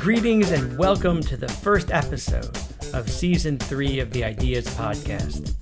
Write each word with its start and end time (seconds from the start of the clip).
Greetings 0.00 0.50
and 0.52 0.78
welcome 0.78 1.20
to 1.20 1.36
the 1.36 1.48
first 1.48 1.90
episode 1.90 2.56
of 2.94 3.10
season 3.10 3.58
three 3.58 4.00
of 4.00 4.10
the 4.12 4.24
Ideas 4.24 4.66
Podcast. 4.68 5.54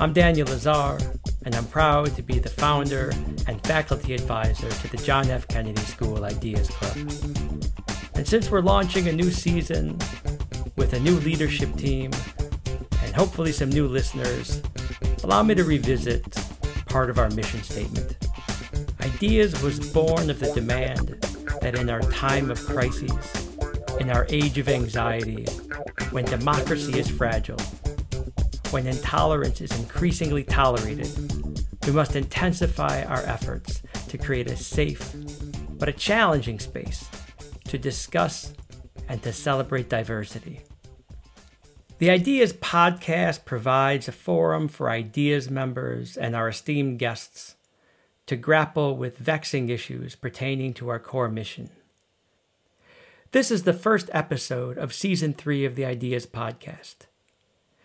I'm 0.00 0.12
Daniel 0.12 0.48
Lazar, 0.48 0.98
and 1.44 1.54
I'm 1.54 1.66
proud 1.66 2.14
to 2.16 2.22
be 2.22 2.38
the 2.38 2.48
founder 2.48 3.10
and 3.46 3.62
faculty 3.66 4.14
advisor 4.14 4.70
to 4.70 4.88
the 4.88 4.96
John 4.96 5.28
F. 5.30 5.46
Kennedy 5.48 5.82
School 5.82 6.24
Ideas 6.24 6.68
Club. 6.68 6.96
And 8.14 8.26
since 8.26 8.50
we're 8.50 8.62
launching 8.62 9.08
a 9.08 9.12
new 9.12 9.30
season 9.30 9.98
with 10.76 10.94
a 10.94 11.00
new 11.00 11.18
leadership 11.20 11.74
team 11.76 12.12
and 13.02 13.14
hopefully 13.14 13.52
some 13.52 13.68
new 13.68 13.86
listeners, 13.86 14.62
allow 15.22 15.42
me 15.42 15.54
to 15.54 15.64
revisit 15.64 16.45
part 16.96 17.10
of 17.10 17.18
our 17.18 17.28
mission 17.28 17.62
statement. 17.62 18.16
Ideas 19.02 19.62
was 19.62 19.92
born 19.92 20.30
of 20.30 20.40
the 20.40 20.50
demand 20.54 21.08
that 21.60 21.74
in 21.74 21.90
our 21.90 22.00
time 22.10 22.50
of 22.50 22.58
crises, 22.58 23.12
in 24.00 24.08
our 24.08 24.26
age 24.30 24.56
of 24.56 24.66
anxiety, 24.66 25.44
when 26.10 26.24
democracy 26.24 26.98
is 26.98 27.06
fragile, 27.06 27.60
when 28.70 28.86
intolerance 28.86 29.60
is 29.60 29.78
increasingly 29.78 30.42
tolerated, 30.42 31.10
we 31.84 31.92
must 31.92 32.16
intensify 32.16 33.02
our 33.02 33.20
efforts 33.26 33.82
to 34.08 34.16
create 34.16 34.50
a 34.50 34.56
safe 34.56 35.14
but 35.78 35.90
a 35.90 35.92
challenging 35.92 36.58
space 36.58 37.06
to 37.64 37.76
discuss 37.76 38.54
and 39.06 39.22
to 39.22 39.34
celebrate 39.34 39.90
diversity. 39.90 40.62
The 41.98 42.10
Ideas 42.10 42.52
podcast 42.52 43.46
provides 43.46 44.06
a 44.06 44.12
forum 44.12 44.68
for 44.68 44.90
Ideas 44.90 45.48
members 45.48 46.18
and 46.18 46.36
our 46.36 46.48
esteemed 46.48 46.98
guests 46.98 47.56
to 48.26 48.36
grapple 48.36 48.98
with 48.98 49.16
vexing 49.16 49.70
issues 49.70 50.14
pertaining 50.14 50.74
to 50.74 50.90
our 50.90 50.98
core 50.98 51.30
mission. 51.30 51.70
This 53.32 53.50
is 53.50 53.62
the 53.62 53.72
first 53.72 54.10
episode 54.12 54.76
of 54.76 54.92
season 54.92 55.32
three 55.32 55.64
of 55.64 55.74
the 55.74 55.86
Ideas 55.86 56.26
podcast. 56.26 57.06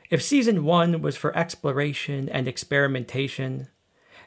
If 0.09 0.21
season 0.21 0.65
one 0.65 1.01
was 1.01 1.15
for 1.15 1.33
exploration 1.37 2.27
and 2.27 2.49
experimentation, 2.49 3.69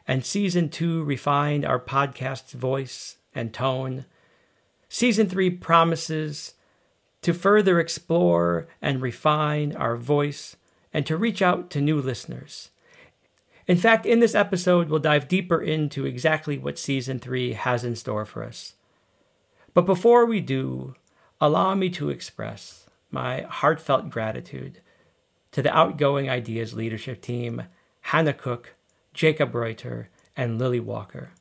and 0.07 0.25
season 0.25 0.69
two 0.69 1.03
refined 1.03 1.63
our 1.63 1.79
podcast's 1.79 2.53
voice 2.53 3.17
and 3.35 3.53
tone. 3.53 4.05
Season 4.89 5.29
three 5.29 5.51
promises 5.51 6.55
to 7.25 7.33
further 7.33 7.79
explore 7.79 8.67
and 8.83 9.01
refine 9.01 9.75
our 9.75 9.97
voice 9.97 10.55
and 10.93 11.07
to 11.07 11.17
reach 11.17 11.41
out 11.41 11.71
to 11.71 11.81
new 11.81 11.99
listeners. 11.99 12.69
In 13.65 13.77
fact, 13.77 14.05
in 14.05 14.19
this 14.19 14.35
episode, 14.35 14.89
we'll 14.89 14.99
dive 14.99 15.27
deeper 15.27 15.59
into 15.59 16.05
exactly 16.05 16.59
what 16.59 16.77
season 16.77 17.17
three 17.17 17.53
has 17.53 17.83
in 17.83 17.95
store 17.95 18.25
for 18.25 18.43
us. 18.43 18.75
But 19.73 19.87
before 19.87 20.27
we 20.27 20.39
do, 20.39 20.93
allow 21.41 21.73
me 21.73 21.89
to 21.89 22.11
express 22.11 22.85
my 23.09 23.41
heartfelt 23.41 24.11
gratitude 24.11 24.81
to 25.51 25.63
the 25.63 25.75
outgoing 25.75 26.29
Ideas 26.29 26.75
leadership 26.75 27.23
team, 27.23 27.63
Hannah 28.01 28.33
Cook, 28.33 28.75
Jacob 29.15 29.55
Reuter, 29.55 30.09
and 30.37 30.59
Lily 30.59 30.79
Walker. 30.79 31.31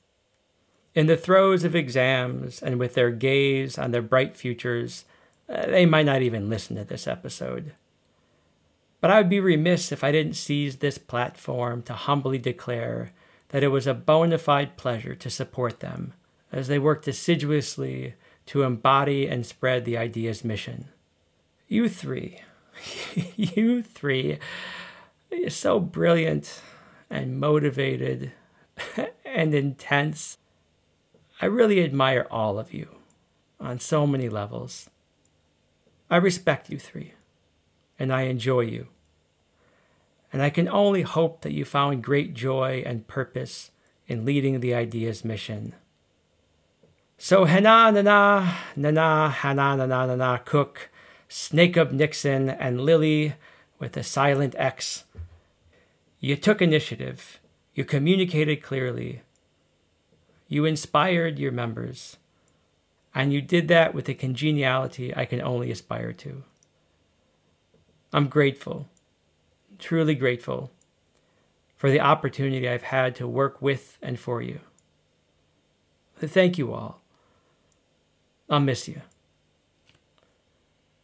In 0.94 1.08
the 1.08 1.16
throes 1.18 1.62
of 1.62 1.76
exams 1.76 2.62
and 2.62 2.78
with 2.78 2.94
their 2.94 3.10
gaze 3.10 3.76
on 3.76 3.90
their 3.90 4.00
bright 4.00 4.34
futures, 4.34 5.04
uh, 5.48 5.66
they 5.66 5.86
might 5.86 6.06
not 6.06 6.22
even 6.22 6.48
listen 6.48 6.76
to 6.76 6.84
this 6.84 7.06
episode. 7.06 7.72
But 9.00 9.10
I 9.10 9.18
would 9.18 9.28
be 9.28 9.40
remiss 9.40 9.92
if 9.92 10.02
I 10.02 10.12
didn't 10.12 10.34
seize 10.36 10.76
this 10.76 10.96
platform 10.96 11.82
to 11.82 11.92
humbly 11.92 12.38
declare 12.38 13.12
that 13.48 13.62
it 13.62 13.68
was 13.68 13.86
a 13.86 13.94
bona 13.94 14.38
fide 14.38 14.76
pleasure 14.76 15.14
to 15.14 15.30
support 15.30 15.80
them 15.80 16.14
as 16.50 16.68
they 16.68 16.78
worked 16.78 17.06
assiduously 17.06 18.14
to 18.46 18.62
embody 18.62 19.26
and 19.26 19.44
spread 19.44 19.84
the 19.84 19.96
Ideas 19.96 20.44
mission. 20.44 20.88
You 21.68 21.88
three, 21.88 22.40
you 23.36 23.82
three, 23.82 24.38
you're 25.30 25.50
so 25.50 25.80
brilliant 25.80 26.60
and 27.10 27.38
motivated 27.38 28.32
and 29.24 29.54
intense. 29.54 30.38
I 31.40 31.46
really 31.46 31.82
admire 31.82 32.26
all 32.30 32.58
of 32.58 32.72
you 32.72 32.88
on 33.60 33.78
so 33.78 34.06
many 34.06 34.28
levels. 34.28 34.88
I 36.10 36.16
respect 36.16 36.70
you 36.70 36.78
three, 36.78 37.14
and 37.98 38.12
I 38.12 38.22
enjoy 38.22 38.60
you. 38.60 38.88
And 40.32 40.42
I 40.42 40.50
can 40.50 40.68
only 40.68 41.02
hope 41.02 41.42
that 41.42 41.52
you 41.52 41.64
found 41.64 42.02
great 42.02 42.34
joy 42.34 42.82
and 42.84 43.06
purpose 43.06 43.70
in 44.06 44.24
leading 44.24 44.60
the 44.60 44.74
Ideas 44.74 45.24
mission. 45.24 45.74
So 47.16 47.44
Hana 47.44 47.92
Nana 47.92 48.54
Nana 48.76 49.30
Hana 49.30 49.76
Nana 49.76 50.06
Nana 50.16 50.42
Cook, 50.44 50.90
Snake 51.28 51.76
Up 51.76 51.92
Nixon, 51.92 52.50
and 52.50 52.80
Lily 52.80 53.34
with 53.78 53.96
a 53.96 54.02
silent 54.02 54.54
X 54.58 55.04
you 56.24 56.36
took 56.36 56.62
initiative. 56.62 57.38
You 57.74 57.84
communicated 57.84 58.62
clearly. 58.62 59.20
You 60.48 60.64
inspired 60.64 61.38
your 61.38 61.52
members. 61.52 62.16
And 63.14 63.32
you 63.32 63.40
did 63.40 63.68
that 63.68 63.94
with 63.94 64.08
a 64.08 64.14
congeniality 64.14 65.14
I 65.16 65.24
can 65.24 65.40
only 65.40 65.70
aspire 65.70 66.12
to. 66.14 66.42
I'm 68.12 68.28
grateful, 68.28 68.88
truly 69.78 70.14
grateful, 70.14 70.72
for 71.76 71.90
the 71.90 72.00
opportunity 72.00 72.68
I've 72.68 72.82
had 72.82 73.14
to 73.16 73.28
work 73.28 73.62
with 73.62 73.98
and 74.02 74.18
for 74.18 74.42
you. 74.42 74.60
Thank 76.18 76.58
you 76.58 76.72
all. 76.72 77.02
I'll 78.48 78.60
miss 78.60 78.88
you. 78.88 79.02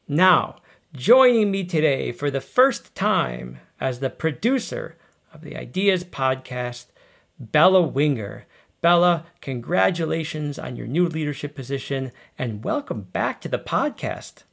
Now, 0.07 0.57
joining 0.93 1.51
me 1.51 1.65
today 1.65 2.13
for 2.13 2.31
the 2.31 2.41
first 2.41 2.95
time 2.95 3.59
as 3.81 4.01
the 4.01 4.11
producer 4.11 4.97
of 5.33 5.43
the 5.43 5.57
Ideas 5.57 6.05
Podcast, 6.05 6.87
Bella 7.39 7.83
Winger. 7.83 8.47
Bella, 8.83 9.27
congratulations 9.43 10.59
on 10.59 10.75
your 10.75 10.87
new 10.87 11.07
leadership 11.07 11.55
position 11.55 12.13
and 12.39 12.65
welcome 12.65 13.03
back 13.13 13.43
to 13.43 13.49
the 13.49 13.59
podcast. 13.59 14.45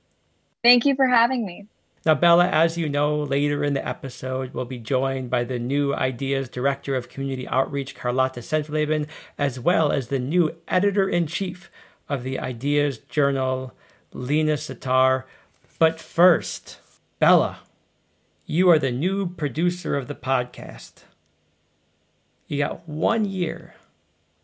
Thank 0.61 0.85
you 0.85 0.95
for 0.95 1.07
having 1.07 1.45
me. 1.45 1.67
Now, 2.05 2.15
Bella, 2.15 2.47
as 2.47 2.77
you 2.77 2.89
know, 2.89 3.23
later 3.23 3.63
in 3.63 3.73
the 3.73 3.87
episode, 3.87 4.53
we'll 4.53 4.65
be 4.65 4.79
joined 4.79 5.29
by 5.29 5.45
the 5.45 5.59
new 5.59 5.93
Ideas 5.93 6.49
Director 6.49 6.93
of 6.95 7.07
Community 7.07 7.47
Outreach, 7.47 7.95
Carlotta 7.95 8.41
Senfleben, 8.41 9.07
as 9.37 9.61
well 9.61 9.93
as 9.93 10.09
the 10.09 10.19
new 10.19 10.57
Editor 10.67 11.07
in 11.07 11.25
Chief 11.25 11.71
of 12.09 12.23
the 12.23 12.37
Ideas 12.37 12.97
Journal, 12.97 13.73
Lena 14.11 14.57
Sitar. 14.57 15.25
But 15.79 16.01
first, 16.01 16.81
Bella, 17.19 17.59
you 18.45 18.69
are 18.69 18.79
the 18.79 18.91
new 18.91 19.27
producer 19.27 19.95
of 19.95 20.09
the 20.09 20.15
podcast. 20.15 21.03
You 22.47 22.57
got 22.57 22.89
one 22.89 23.23
year 23.23 23.75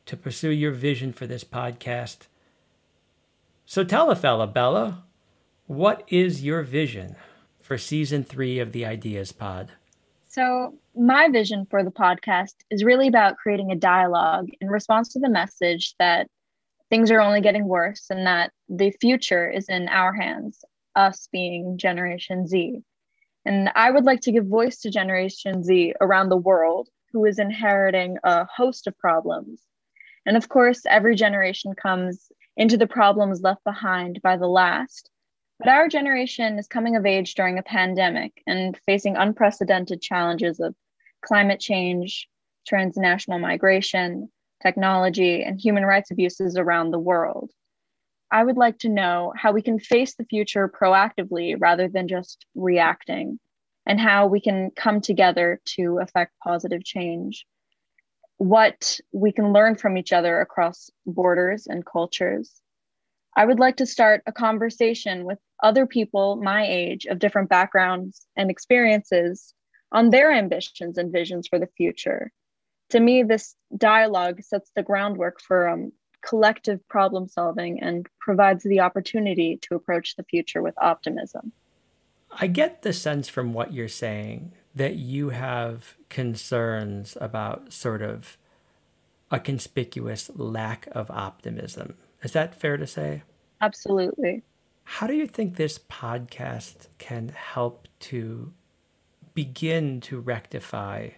to 0.06 0.18
pursue 0.18 0.50
your 0.50 0.72
vision 0.72 1.14
for 1.14 1.28
this 1.28 1.44
podcast. 1.44 2.28
So 3.66 3.84
tell 3.84 4.12
a 4.12 4.16
fella, 4.16 4.48
Bella, 4.48 5.04
what 5.68 6.04
is 6.08 6.44
your 6.44 6.62
vision 6.62 7.16
for 7.62 7.78
season 7.78 8.24
three 8.24 8.60
of 8.60 8.72
the 8.72 8.86
Ideas 8.86 9.32
Pod? 9.32 9.72
So, 10.28 10.74
my 10.96 11.30
vision 11.30 11.68
for 11.70 11.84
the 11.84 11.92
podcast 11.92 12.56
is 12.70 12.84
really 12.84 13.08
about 13.08 13.38
creating 13.38 13.72
a 13.72 13.76
dialogue 13.76 14.50
in 14.62 14.68
response 14.68 15.14
to 15.14 15.20
the 15.20 15.30
message 15.30 15.96
that 16.00 16.28
things 16.90 17.12
are 17.12 17.22
only 17.22 17.40
getting 17.42 17.68
worse 17.68 18.08
and 18.10 18.26
that 18.28 18.52
the 18.68 18.92
future 19.00 19.50
is 19.50 19.70
in 19.70 19.88
our 19.90 20.14
hands, 20.14 20.66
us 20.96 21.28
being 21.32 21.78
Generation 21.78 22.48
Z. 22.48 22.82
And 23.46 23.72
I 23.76 23.92
would 23.92 24.06
like 24.06 24.22
to 24.22 24.32
give 24.32 24.46
voice 24.46 24.80
to 24.82 24.92
Generation 24.92 25.64
Z 25.64 25.94
around 26.02 26.30
the 26.30 26.38
world 26.38 26.90
who 27.12 27.26
is 27.26 27.40
inheriting 27.40 28.18
a 28.24 28.46
host 28.46 28.88
of 28.88 28.98
problems. 28.98 29.62
And 30.26 30.38
of 30.38 30.50
course, 30.50 30.86
every 30.86 31.16
generation 31.16 31.74
comes 31.74 32.32
into 32.56 32.78
the 32.78 32.88
problems 32.88 33.42
left 33.42 33.64
behind 33.64 34.22
by 34.22 34.38
the 34.38 34.48
last. 34.48 35.10
But 35.60 35.70
our 35.70 35.88
generation 35.88 36.60
is 36.60 36.68
coming 36.68 36.96
of 36.96 37.06
age 37.06 37.36
during 37.36 37.58
a 37.58 37.64
pandemic 37.64 38.42
and 38.48 38.78
facing 38.86 39.16
unprecedented 39.16 40.02
challenges 40.02 40.60
of 40.60 40.76
climate 41.24 41.60
change, 41.60 42.28
transnational 42.68 43.40
migration, 43.40 44.30
technology, 44.62 45.44
and 45.44 45.60
human 45.60 45.86
rights 45.86 46.12
abuses 46.12 46.58
around 46.58 46.92
the 46.92 47.00
world. 47.00 47.52
I 48.32 48.44
would 48.44 48.58
like 48.58 48.80
to 48.80 48.90
know 48.90 49.32
how 49.38 49.52
we 49.52 49.62
can 49.62 49.80
face 49.80 50.16
the 50.16 50.26
future 50.26 50.68
proactively 50.68 51.56
rather 51.60 51.88
than 51.88 52.08
just 52.08 52.46
reacting, 52.56 53.40
and 53.86 54.00
how 54.00 54.28
we 54.28 54.42
can 54.42 54.72
come 54.76 55.02
together 55.02 55.62
to 55.76 56.00
affect 56.00 56.34
positive 56.44 56.84
change. 56.84 57.46
What 58.44 59.00
we 59.14 59.32
can 59.32 59.54
learn 59.54 59.76
from 59.76 59.98
each 59.98 60.12
other 60.12 60.42
across 60.42 60.90
borders 61.06 61.66
and 61.66 61.86
cultures. 61.86 62.52
I 63.38 63.46
would 63.46 63.58
like 63.58 63.78
to 63.78 63.86
start 63.86 64.22
a 64.28 64.34
conversation 64.34 65.24
with 65.24 65.40
other 65.64 65.88
people 65.88 66.36
my 66.36 66.68
age 66.68 67.06
of 67.06 67.20
different 67.20 67.48
backgrounds 67.48 68.28
and 68.36 68.52
experiences 68.52 69.54
on 69.94 70.10
their 70.10 70.30
ambitions 70.30 70.98
and 70.98 71.10
visions 71.10 71.48
for 71.48 71.58
the 71.58 71.70
future. 71.78 72.34
to 72.90 73.00
me, 73.00 73.24
this 73.24 73.56
dialogue 73.78 74.42
sets 74.44 74.72
the 74.76 74.84
groundwork 74.84 75.40
for 75.40 75.70
um, 75.70 75.94
collective 76.22 76.86
problem 76.90 77.30
solving 77.30 77.82
and 77.82 78.08
provides 78.20 78.64
the 78.66 78.82
opportunity 78.82 79.58
to 79.62 79.76
approach 79.76 80.18
the 80.18 80.24
future 80.24 80.62
with 80.62 80.76
optimism. 80.82 81.54
I 82.30 82.48
get 82.48 82.82
the 82.82 82.92
sense 82.92 83.30
from 83.30 83.54
what 83.54 83.72
you're 83.72 83.88
saying 83.88 84.52
that 84.76 84.96
you 84.96 85.30
have 85.30 85.96
concerns 86.10 87.18
about 87.22 87.72
sort 87.72 88.02
of 88.02 88.38
a 89.30 89.40
conspicuous 89.40 90.30
lack 90.36 90.88
of 90.92 91.10
optimism. 91.12 91.96
Is 92.22 92.32
that 92.34 92.56
fair 92.56 92.78
to 92.78 92.88
say? 92.88 93.24
Absolutely. 93.62 94.44
How 94.84 95.08
do 95.08 95.14
you 95.14 95.28
think 95.28 95.56
this 95.56 95.80
podcast 95.80 96.88
can 96.98 97.30
help 97.30 97.88
to 98.02 98.54
begin 99.34 100.02
to 100.02 100.20
rectify 100.20 101.10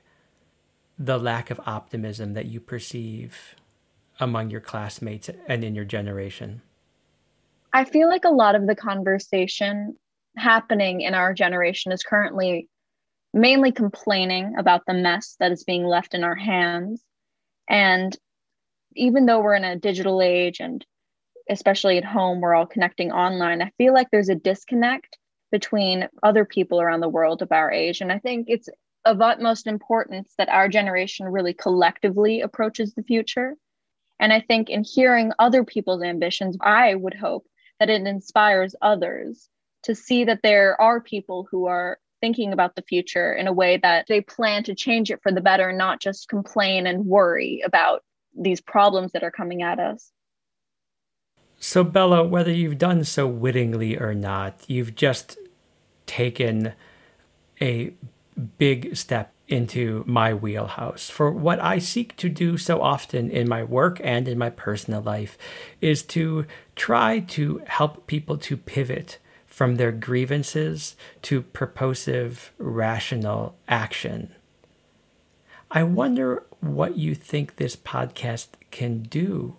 the 0.98 1.18
lack 1.18 1.52
of 1.52 1.60
optimism 1.66 2.34
that 2.34 2.46
you 2.46 2.60
perceive 2.60 3.56
among 4.20 4.50
your 4.50 4.62
classmates 4.62 5.30
and 5.48 5.64
in 5.64 5.76
your 5.76 5.86
generation? 5.86 6.62
I 7.74 7.84
feel 7.84 8.08
like 8.08 8.24
a 8.24 8.30
lot 8.30 8.56
of 8.56 8.68
the 8.68 8.76
conversation 8.76 9.98
happening 10.38 11.02
in 11.02 11.14
our 11.14 11.34
generation 11.34 11.92
is 11.92 12.04
currently 12.04 12.70
mainly 13.36 13.74
complaining 13.74 14.56
about 14.58 14.84
the 14.88 14.94
mess 14.94 15.36
that 15.42 15.52
is 15.52 15.66
being 15.66 15.84
left 15.84 16.14
in 16.14 16.24
our 16.24 16.36
hands. 16.36 17.04
And 17.70 18.18
even 18.96 19.26
though 19.26 19.42
we're 19.42 19.56
in 19.56 19.66
a 19.66 19.76
digital 19.76 20.22
age 20.22 20.62
and 20.62 20.84
especially 21.50 21.98
at 21.98 22.06
home, 22.06 22.40
we're 22.40 22.56
all 22.56 22.66
connecting 22.66 23.12
online, 23.12 23.62
I 23.62 23.74
feel 23.78 23.94
like 23.94 24.08
there's 24.10 24.30
a 24.30 24.36
disconnect 24.36 25.18
between 25.52 26.08
other 26.24 26.46
people 26.46 26.80
around 26.80 27.02
the 27.02 27.10
world 27.10 27.42
of 27.42 27.52
our 27.52 27.70
age. 27.70 28.00
And 28.00 28.10
I 28.10 28.20
think 28.20 28.48
it's 28.50 28.70
of 29.04 29.22
utmost 29.22 29.68
importance 29.68 30.34
that 30.38 30.50
our 30.50 30.70
generation 30.70 31.28
really 31.28 31.54
collectively 31.54 32.40
approaches 32.40 32.94
the 32.94 33.04
future. 33.04 33.56
And 34.18 34.32
I 34.32 34.40
think 34.40 34.70
in 34.70 34.84
hearing 34.84 35.34
other 35.40 35.66
people's 35.66 36.04
ambitions, 36.04 36.58
I 36.62 36.96
would 36.96 37.14
hope 37.14 37.46
that 37.82 37.90
it 37.90 38.02
inspires 38.08 38.76
others 38.82 39.50
to 39.84 39.94
see 39.94 40.24
that 40.24 40.40
there 40.42 40.80
are 40.82 41.02
people 41.02 41.48
who 41.52 41.66
are 41.66 42.00
thinking 42.22 42.54
about 42.54 42.76
the 42.76 42.82
future 42.84 43.34
in 43.34 43.48
a 43.48 43.54
way 43.54 43.78
that 43.78 44.06
they 44.08 44.22
plan 44.22 44.64
to 44.64 44.76
change 44.76 45.12
it 45.12 45.22
for 45.22 45.32
the 45.32 45.42
better, 45.42 45.72
not 45.72 46.02
just 46.02 46.30
complain 46.30 46.88
and 46.88 47.06
worry 47.06 47.62
about 47.66 48.04
these 48.38 48.62
problems 48.62 49.12
that 49.14 49.24
are 49.24 49.32
coming 49.32 49.62
at 49.62 49.80
us. 49.80 50.12
So, 51.58 51.84
Bella, 51.84 52.24
whether 52.24 52.52
you've 52.52 52.78
done 52.78 53.04
so 53.04 53.28
wittingly 53.28 53.98
or 53.98 54.14
not, 54.14 54.64
you've 54.68 54.96
just 54.96 55.38
taken 56.06 56.74
a 57.62 57.94
big 58.58 58.96
step 58.96 59.34
into 59.48 60.04
my 60.08 60.34
wheelhouse. 60.34 61.10
For 61.10 61.32
what 61.32 61.60
I 61.60 61.80
seek 61.80 62.16
to 62.18 62.30
do 62.30 62.58
so 62.58 62.82
often 62.82 63.30
in 63.30 63.48
my 63.48 63.64
work 63.64 64.00
and 64.04 64.28
in 64.28 64.38
my 64.38 64.50
personal 64.50 65.02
life 65.02 65.38
is 65.82 66.04
to 66.04 66.46
try 66.76 67.20
to 67.20 67.62
help 67.68 68.08
people 68.08 68.38
to 68.40 68.58
pivot 68.58 69.20
from 69.56 69.78
their 69.78 69.94
grievances 69.94 70.98
to 71.22 71.42
purposive, 71.42 72.52
rational 72.58 73.56
action. 73.70 74.36
I 75.72 75.82
wonder 75.82 76.44
what 76.60 76.98
you 76.98 77.16
think 77.16 77.56
this 77.56 77.74
podcast 77.74 78.48
can 78.70 79.04
do 79.04 79.56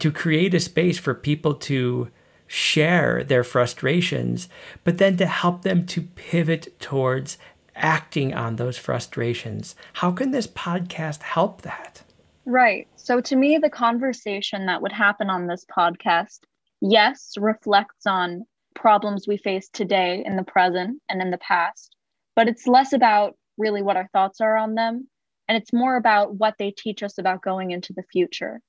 to 0.00 0.12
create 0.12 0.52
a 0.52 0.60
space 0.60 0.98
for 0.98 1.14
people 1.14 1.54
to 1.54 2.10
share 2.46 3.24
their 3.24 3.42
frustrations, 3.42 4.50
but 4.84 4.98
then 4.98 5.16
to 5.16 5.24
help 5.24 5.62
them 5.62 5.86
to 5.86 6.02
pivot 6.02 6.78
towards 6.78 7.38
acting 7.74 8.34
on 8.34 8.56
those 8.56 8.76
frustrations. 8.76 9.74
How 9.94 10.10
can 10.10 10.30
this 10.30 10.46
podcast 10.46 11.22
help 11.22 11.62
that? 11.62 12.02
Right. 12.44 12.86
So, 12.96 13.22
to 13.22 13.34
me, 13.34 13.56
the 13.56 13.70
conversation 13.70 14.66
that 14.66 14.82
would 14.82 14.92
happen 14.92 15.30
on 15.30 15.46
this 15.46 15.64
podcast, 15.74 16.40
yes, 16.82 17.32
reflects 17.38 18.06
on 18.06 18.44
problems 18.78 19.26
we 19.26 19.36
face 19.36 19.68
today 19.68 20.22
in 20.24 20.36
the 20.36 20.44
present 20.44 21.02
and 21.08 21.20
in 21.20 21.30
the 21.30 21.38
past, 21.38 21.94
but 22.36 22.48
it's 22.48 22.66
less 22.66 22.92
about 22.92 23.34
really 23.58 23.82
what 23.82 23.96
our 23.96 24.08
thoughts 24.12 24.40
are 24.40 24.56
on 24.56 24.74
them. 24.74 25.08
And 25.48 25.56
it's 25.56 25.72
more 25.72 25.96
about 25.96 26.36
what 26.36 26.54
they 26.58 26.70
teach 26.70 27.02
us 27.02 27.18
about 27.18 27.42
going 27.42 27.72
into 27.72 27.92
the 27.92 28.04
future. 28.12 28.60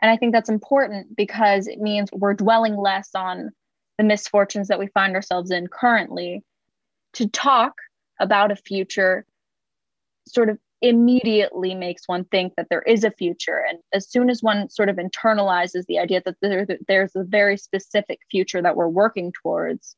And 0.00 0.10
I 0.10 0.16
think 0.16 0.32
that's 0.32 0.48
important 0.48 1.16
because 1.16 1.66
it 1.66 1.80
means 1.80 2.08
we're 2.12 2.34
dwelling 2.34 2.76
less 2.76 3.10
on 3.14 3.50
the 3.98 4.04
misfortunes 4.04 4.68
that 4.68 4.78
we 4.78 4.86
find 4.88 5.14
ourselves 5.14 5.50
in 5.50 5.66
currently 5.66 6.42
to 7.14 7.28
talk 7.28 7.74
about 8.20 8.52
a 8.52 8.56
future 8.56 9.26
sort 10.26 10.48
of 10.48 10.58
immediately 10.80 11.74
makes 11.74 12.06
one 12.06 12.24
think 12.24 12.54
that 12.56 12.68
there 12.70 12.82
is 12.82 13.04
a 13.04 13.10
future. 13.10 13.64
And 13.68 13.78
as 13.92 14.08
soon 14.08 14.30
as 14.30 14.42
one 14.42 14.68
sort 14.70 14.88
of 14.88 14.96
internalizes 14.96 15.84
the 15.86 15.98
idea 15.98 16.22
that 16.24 16.36
there, 16.40 16.66
there's 16.86 17.16
a 17.16 17.24
very 17.24 17.56
specific 17.56 18.20
future 18.30 18.62
that 18.62 18.76
we're 18.76 18.88
working 18.88 19.32
towards, 19.42 19.96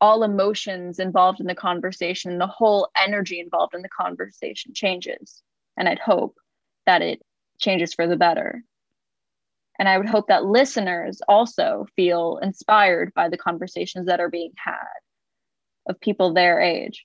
all 0.00 0.22
emotions 0.22 0.98
involved 0.98 1.40
in 1.40 1.46
the 1.46 1.54
conversation, 1.54 2.38
the 2.38 2.46
whole 2.46 2.88
energy 2.96 3.40
involved 3.40 3.74
in 3.74 3.82
the 3.82 3.88
conversation 3.88 4.72
changes. 4.74 5.42
And 5.76 5.88
I'd 5.88 5.98
hope 5.98 6.36
that 6.84 7.02
it 7.02 7.22
changes 7.58 7.94
for 7.94 8.06
the 8.06 8.16
better. 8.16 8.62
And 9.78 9.88
I 9.88 9.98
would 9.98 10.08
hope 10.08 10.28
that 10.28 10.44
listeners 10.44 11.20
also 11.28 11.86
feel 11.96 12.38
inspired 12.42 13.12
by 13.14 13.28
the 13.28 13.36
conversations 13.36 14.06
that 14.06 14.20
are 14.20 14.30
being 14.30 14.52
had 14.56 14.76
of 15.86 16.00
people 16.00 16.32
their 16.32 16.60
age. 16.60 17.04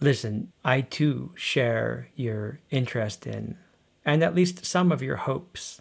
Listen, 0.00 0.52
I 0.64 0.82
too 0.82 1.32
share 1.34 2.08
your 2.14 2.60
interest 2.70 3.26
in, 3.26 3.56
and 4.04 4.22
at 4.22 4.34
least 4.34 4.66
some 4.66 4.92
of 4.92 5.02
your 5.02 5.16
hopes 5.16 5.80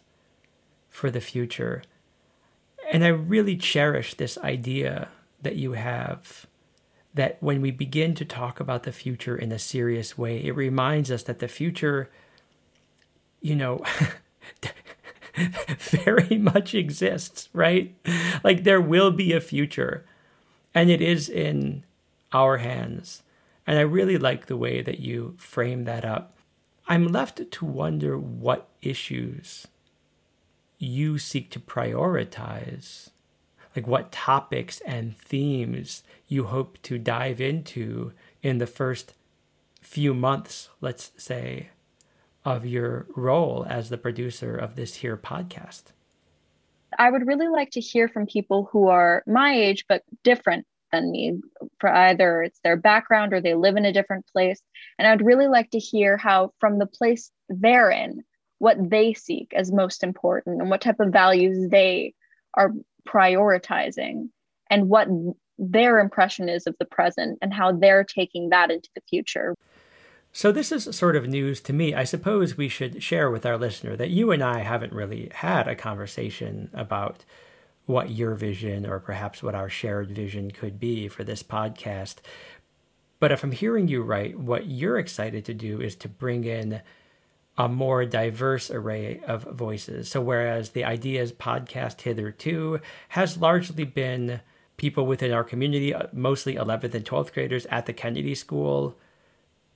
for 0.89 1.11
the 1.11 1.21
future. 1.21 1.83
And 2.91 3.03
I 3.03 3.09
really 3.09 3.57
cherish 3.57 4.13
this 4.13 4.37
idea 4.37 5.09
that 5.41 5.57
you 5.57 5.73
have 5.73 6.47
that 7.13 7.37
when 7.39 7.61
we 7.61 7.71
begin 7.71 8.13
to 8.13 8.25
talk 8.25 8.59
about 8.59 8.83
the 8.83 8.91
future 8.91 9.37
in 9.37 9.51
a 9.51 9.59
serious 9.59 10.17
way, 10.17 10.43
it 10.43 10.55
reminds 10.55 11.09
us 11.09 11.23
that 11.23 11.39
the 11.39 11.47
future, 11.47 12.09
you 13.41 13.55
know, 13.55 13.81
very 15.79 16.37
much 16.37 16.75
exists, 16.75 17.49
right? 17.53 17.95
Like 18.43 18.63
there 18.63 18.81
will 18.81 19.11
be 19.11 19.31
a 19.31 19.41
future, 19.41 20.05
and 20.73 20.89
it 20.89 21.01
is 21.01 21.29
in 21.29 21.85
our 22.33 22.57
hands. 22.57 23.23
And 23.67 23.79
I 23.79 23.81
really 23.81 24.17
like 24.17 24.45
the 24.45 24.57
way 24.57 24.81
that 24.81 24.99
you 24.99 25.35
frame 25.37 25.85
that 25.85 26.05
up. 26.05 26.35
I'm 26.87 27.07
left 27.07 27.49
to 27.49 27.65
wonder 27.65 28.17
what 28.17 28.69
issues 28.81 29.67
you 30.77 31.17
seek 31.17 31.49
to 31.51 31.59
prioritize, 31.59 33.09
like 33.75 33.87
what 33.87 34.11
topics 34.11 34.81
and 34.81 35.17
themes 35.17 36.03
you 36.27 36.45
hope 36.45 36.77
to 36.83 36.99
dive 36.99 37.41
into 37.41 38.13
in 38.43 38.59
the 38.59 38.67
first 38.67 39.13
few 39.81 40.13
months, 40.13 40.69
let's 40.81 41.11
say, 41.17 41.69
of 42.43 42.65
your 42.65 43.07
role 43.15 43.65
as 43.67 43.89
the 43.89 43.97
producer 43.97 44.55
of 44.55 44.75
this 44.75 44.95
here 44.95 45.17
podcast? 45.17 45.85
I 46.97 47.09
would 47.09 47.27
really 47.27 47.47
like 47.47 47.71
to 47.71 47.81
hear 47.81 48.07
from 48.07 48.27
people 48.27 48.69
who 48.71 48.87
are 48.87 49.23
my 49.25 49.55
age 49.55 49.85
but 49.87 50.03
different 50.23 50.65
than 50.91 51.11
me 51.11 51.39
for 51.79 51.89
either 51.89 52.43
it's 52.43 52.59
their 52.63 52.77
background 52.77 53.33
or 53.33 53.41
they 53.41 53.55
live 53.55 53.75
in 53.75 53.85
a 53.85 53.93
different 53.93 54.25
place 54.27 54.61
and 54.97 55.07
I'd 55.07 55.25
really 55.25 55.47
like 55.47 55.71
to 55.71 55.79
hear 55.79 56.17
how 56.17 56.53
from 56.59 56.79
the 56.79 56.85
place 56.85 57.31
they're 57.49 57.91
in 57.91 58.23
what 58.59 58.77
they 58.89 59.13
seek 59.13 59.53
as 59.55 59.71
most 59.71 60.03
important 60.03 60.61
and 60.61 60.69
what 60.69 60.81
type 60.81 60.99
of 60.99 61.11
values 61.11 61.69
they 61.69 62.13
are 62.55 62.71
prioritizing 63.07 64.29
and 64.69 64.89
what 64.89 65.07
their 65.57 65.99
impression 65.99 66.49
is 66.49 66.67
of 66.67 66.75
the 66.79 66.85
present 66.85 67.37
and 67.41 67.53
how 67.53 67.71
they're 67.71 68.03
taking 68.03 68.49
that 68.49 68.71
into 68.71 68.89
the 68.95 69.01
future. 69.09 69.53
So, 70.31 70.51
this 70.51 70.71
is 70.71 70.95
sort 70.95 71.15
of 71.15 71.27
news 71.27 71.61
to 71.61 71.71
me. 71.71 71.93
I 71.93 72.03
suppose 72.03 72.57
we 72.57 72.67
should 72.67 73.01
share 73.01 73.31
with 73.31 73.45
our 73.45 73.57
listener 73.57 73.95
that 73.95 74.09
you 74.09 74.31
and 74.31 74.43
I 74.43 74.59
haven't 74.59 74.91
really 74.91 75.29
had 75.33 75.67
a 75.67 75.75
conversation 75.75 76.69
about 76.73 77.23
what 77.85 78.09
your 78.09 78.35
vision 78.35 78.85
or 78.85 78.99
perhaps 78.99 79.43
what 79.43 79.55
our 79.55 79.69
shared 79.69 80.09
vision 80.11 80.51
could 80.51 80.79
be 80.79 81.07
for 81.07 81.23
this 81.23 81.43
podcast. 81.43 82.15
But 83.19 83.31
if 83.31 83.43
I'm 83.43 83.51
hearing 83.51 83.87
you 83.87 84.01
right, 84.01 84.37
what 84.37 84.67
you're 84.67 84.97
excited 84.97 85.45
to 85.45 85.53
do 85.53 85.81
is 85.81 85.95
to 85.97 86.09
bring 86.09 86.43
in 86.43 86.81
a 87.57 87.69
more 87.69 88.05
diverse 88.05 88.69
array 88.69 89.21
of 89.25 89.43
voices. 89.43 90.09
So, 90.09 90.19
whereas 90.19 90.71
the 90.71 90.83
Ideas 90.83 91.31
podcast 91.31 92.01
hitherto 92.01 92.79
has 93.09 93.37
largely 93.37 93.85
been 93.85 94.41
people 94.77 95.05
within 95.05 95.31
our 95.31 95.43
community, 95.43 95.93
uh, 95.93 96.07
mostly 96.11 96.55
11th 96.55 96.93
and 96.93 97.05
12th 97.05 97.33
graders 97.33 97.65
at 97.67 97.85
the 97.85 97.93
Kennedy 97.93 98.35
School, 98.35 98.97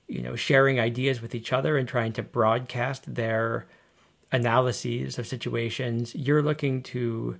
you 0.08 0.20
know, 0.20 0.36
sharing 0.36 0.78
ideas 0.78 1.22
with 1.22 1.34
each 1.34 1.52
other 1.52 1.78
and 1.78 1.88
trying 1.88 2.12
to 2.12 2.22
broadcast 2.22 3.14
their 3.14 3.66
analyses 4.30 5.18
of 5.18 5.26
situations. 5.26 6.14
You're 6.14 6.42
looking 6.42 6.82
to 6.82 7.38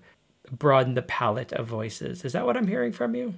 broaden 0.50 0.94
the 0.94 1.02
palette 1.02 1.52
of 1.52 1.66
voices. 1.66 2.24
Is 2.24 2.32
that 2.32 2.46
what 2.46 2.56
I'm 2.56 2.66
hearing 2.66 2.92
from 2.92 3.14
you? 3.14 3.34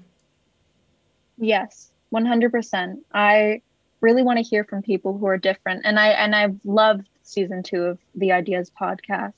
Yes, 1.39 1.91
100%. 2.13 2.99
I 3.13 3.63
really 4.01 4.23
want 4.23 4.39
to 4.39 4.43
hear 4.43 4.65
from 4.65 4.83
people 4.83 5.17
who 5.17 5.27
are 5.27 5.39
different. 5.39 5.83
And 5.85 5.99
I 5.99 6.09
and 6.09 6.35
I've 6.35 6.59
loved 6.65 7.09
season 7.23 7.63
two 7.63 7.85
of 7.85 7.99
the 8.15 8.33
Ideas 8.33 8.71
podcast. 8.79 9.35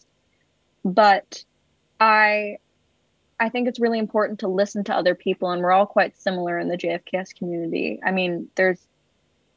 But 0.85 1.45
I 2.01 2.59
I 3.39 3.49
think 3.49 3.69
it's 3.69 3.81
really 3.81 3.99
important 3.99 4.41
to 4.41 4.49
listen 4.49 4.85
to 4.85 4.95
other 4.95 5.15
people 5.15 5.51
and 5.51 5.63
we're 5.63 5.73
all 5.73 5.87
quite 5.87 6.17
similar 6.17 6.59
in 6.59 6.69
the 6.69 6.77
JFKS 6.77 7.37
community. 7.37 8.01
I 8.05 8.11
mean, 8.11 8.49
there's 8.55 8.81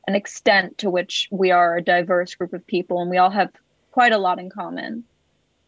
an 0.07 0.15
extent 0.15 0.79
to 0.79 0.89
which 0.89 1.27
we 1.31 1.51
are 1.51 1.77
a 1.77 1.81
diverse 1.81 2.33
group 2.35 2.53
of 2.53 2.65
people 2.65 3.01
and 3.01 3.09
we 3.09 3.17
all 3.17 3.29
have 3.29 3.51
quite 3.91 4.13
a 4.13 4.17
lot 4.17 4.39
in 4.39 4.49
common. 4.49 5.03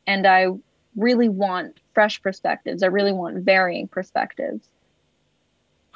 And 0.08 0.26
I 0.26 0.48
really 0.96 1.30
want 1.30 1.80
fresh 2.00 2.22
perspectives. 2.22 2.82
I 2.82 2.88
really 2.88 3.12
want 3.12 3.44
varying 3.44 3.90
perspectives. 3.90 4.70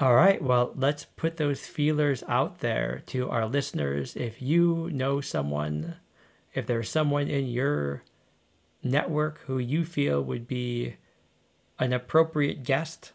All 0.02 0.14
right. 0.14 0.44
Well, 0.44 0.74
let's 0.76 1.06
put 1.06 1.38
those 1.38 1.66
feelers 1.66 2.26
out 2.28 2.60
there 2.60 3.04
to 3.06 3.30
our 3.30 3.46
listeners. 3.46 4.18
If 4.18 4.42
you 4.42 4.90
know 4.92 5.22
someone, 5.22 5.96
if 6.54 6.68
there's 6.68 6.90
someone 6.90 7.30
in 7.30 7.48
your 7.48 8.04
network 8.84 9.40
who 9.46 9.60
you 9.60 9.86
feel 9.86 10.22
would 10.22 10.46
be 10.46 10.98
an 11.80 11.94
appropriate 11.94 12.66
guest 12.66 13.14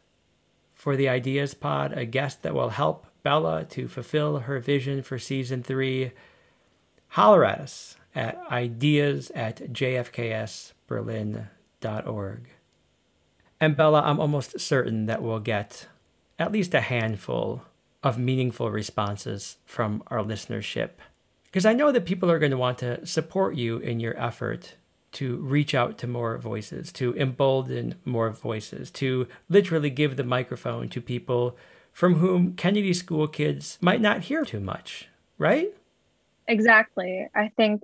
for 0.73 0.97
the 0.97 1.11
Ideas 1.11 1.52
Pod, 1.52 1.92
a 1.92 2.07
guest 2.07 2.42
that 2.42 2.54
will 2.54 2.71
help 2.71 3.07
Bella 3.23 3.66
to 3.66 3.87
fulfill 3.87 4.38
her 4.38 4.59
vision 4.61 5.02
for 5.02 5.18
season 5.18 5.62
three, 5.62 6.12
holler 7.09 7.45
at 7.45 7.61
us 7.61 7.99
at 8.14 8.40
ideas 8.50 9.30
at 9.35 9.75
jfksberlin.org. 9.75 12.49
And 13.61 13.77
Bella, 13.77 14.03
I'm 14.03 14.21
almost 14.21 14.61
certain 14.61 15.07
that 15.07 15.23
we'll 15.23 15.41
get 15.41 15.87
at 16.38 16.53
least 16.53 16.75
a 16.75 16.81
handful 16.81 17.62
of 18.03 18.19
meaningful 18.19 18.71
responses 18.71 19.57
from 19.67 20.03
our 20.07 20.23
listenership. 20.23 20.91
Because 21.45 21.67
I 21.67 21.73
know 21.73 21.91
that 21.91 22.05
people 22.05 22.31
are 22.31 22.38
going 22.38 22.53
to 22.53 22.57
want 22.57 22.79
to 22.79 23.05
support 23.07 23.57
you 23.57 23.79
in 23.79 24.00
your 24.00 24.19
effort 24.21 24.77
to 25.12 25.37
reach 25.37 25.75
out 25.75 25.99
to 25.99 26.07
more 26.07 26.37
voices, 26.38 26.93
to 26.93 27.17
embolden 27.17 27.95
more 28.05 28.31
voices, 28.31 28.91
to 28.93 29.27
literally 29.49 29.91
give 29.91 30.17
the 30.17 30.25
microphone 30.25 30.88
to 30.91 31.00
people 31.00 31.57
from 31.93 32.17
whom 32.17 32.55
Kennedy 32.55 32.93
School 32.93 33.27
kids 33.27 33.79
might 33.81 34.00
not 34.00 34.25
hear 34.25 34.45
too 34.45 34.61
much, 34.61 35.09
right? 35.38 35.75
Exactly. 36.47 37.27
I 37.35 37.50
think 37.57 37.83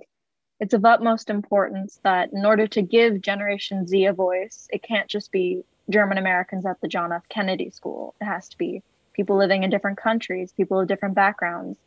it's 0.59 0.73
of 0.73 0.85
utmost 0.85 1.29
importance 1.29 1.99
that 2.03 2.31
in 2.31 2.45
order 2.45 2.67
to 2.67 2.81
give 2.81 3.21
Generation 3.21 3.87
Z 3.87 4.05
a 4.05 4.13
voice, 4.13 4.67
it 4.71 4.83
can't 4.83 5.09
just 5.09 5.31
be 5.31 5.63
German 5.89 6.17
Americans 6.17 6.65
at 6.65 6.79
the 6.81 6.87
John 6.87 7.11
F. 7.11 7.27
Kennedy 7.29 7.69
School. 7.69 8.15
It 8.21 8.25
has 8.25 8.49
to 8.49 8.57
be 8.57 8.81
people 9.13 9.37
living 9.37 9.63
in 9.63 9.69
different 9.69 9.97
countries, 9.97 10.53
people 10.53 10.79
of 10.79 10.87
different 10.87 11.15
backgrounds. 11.15 11.77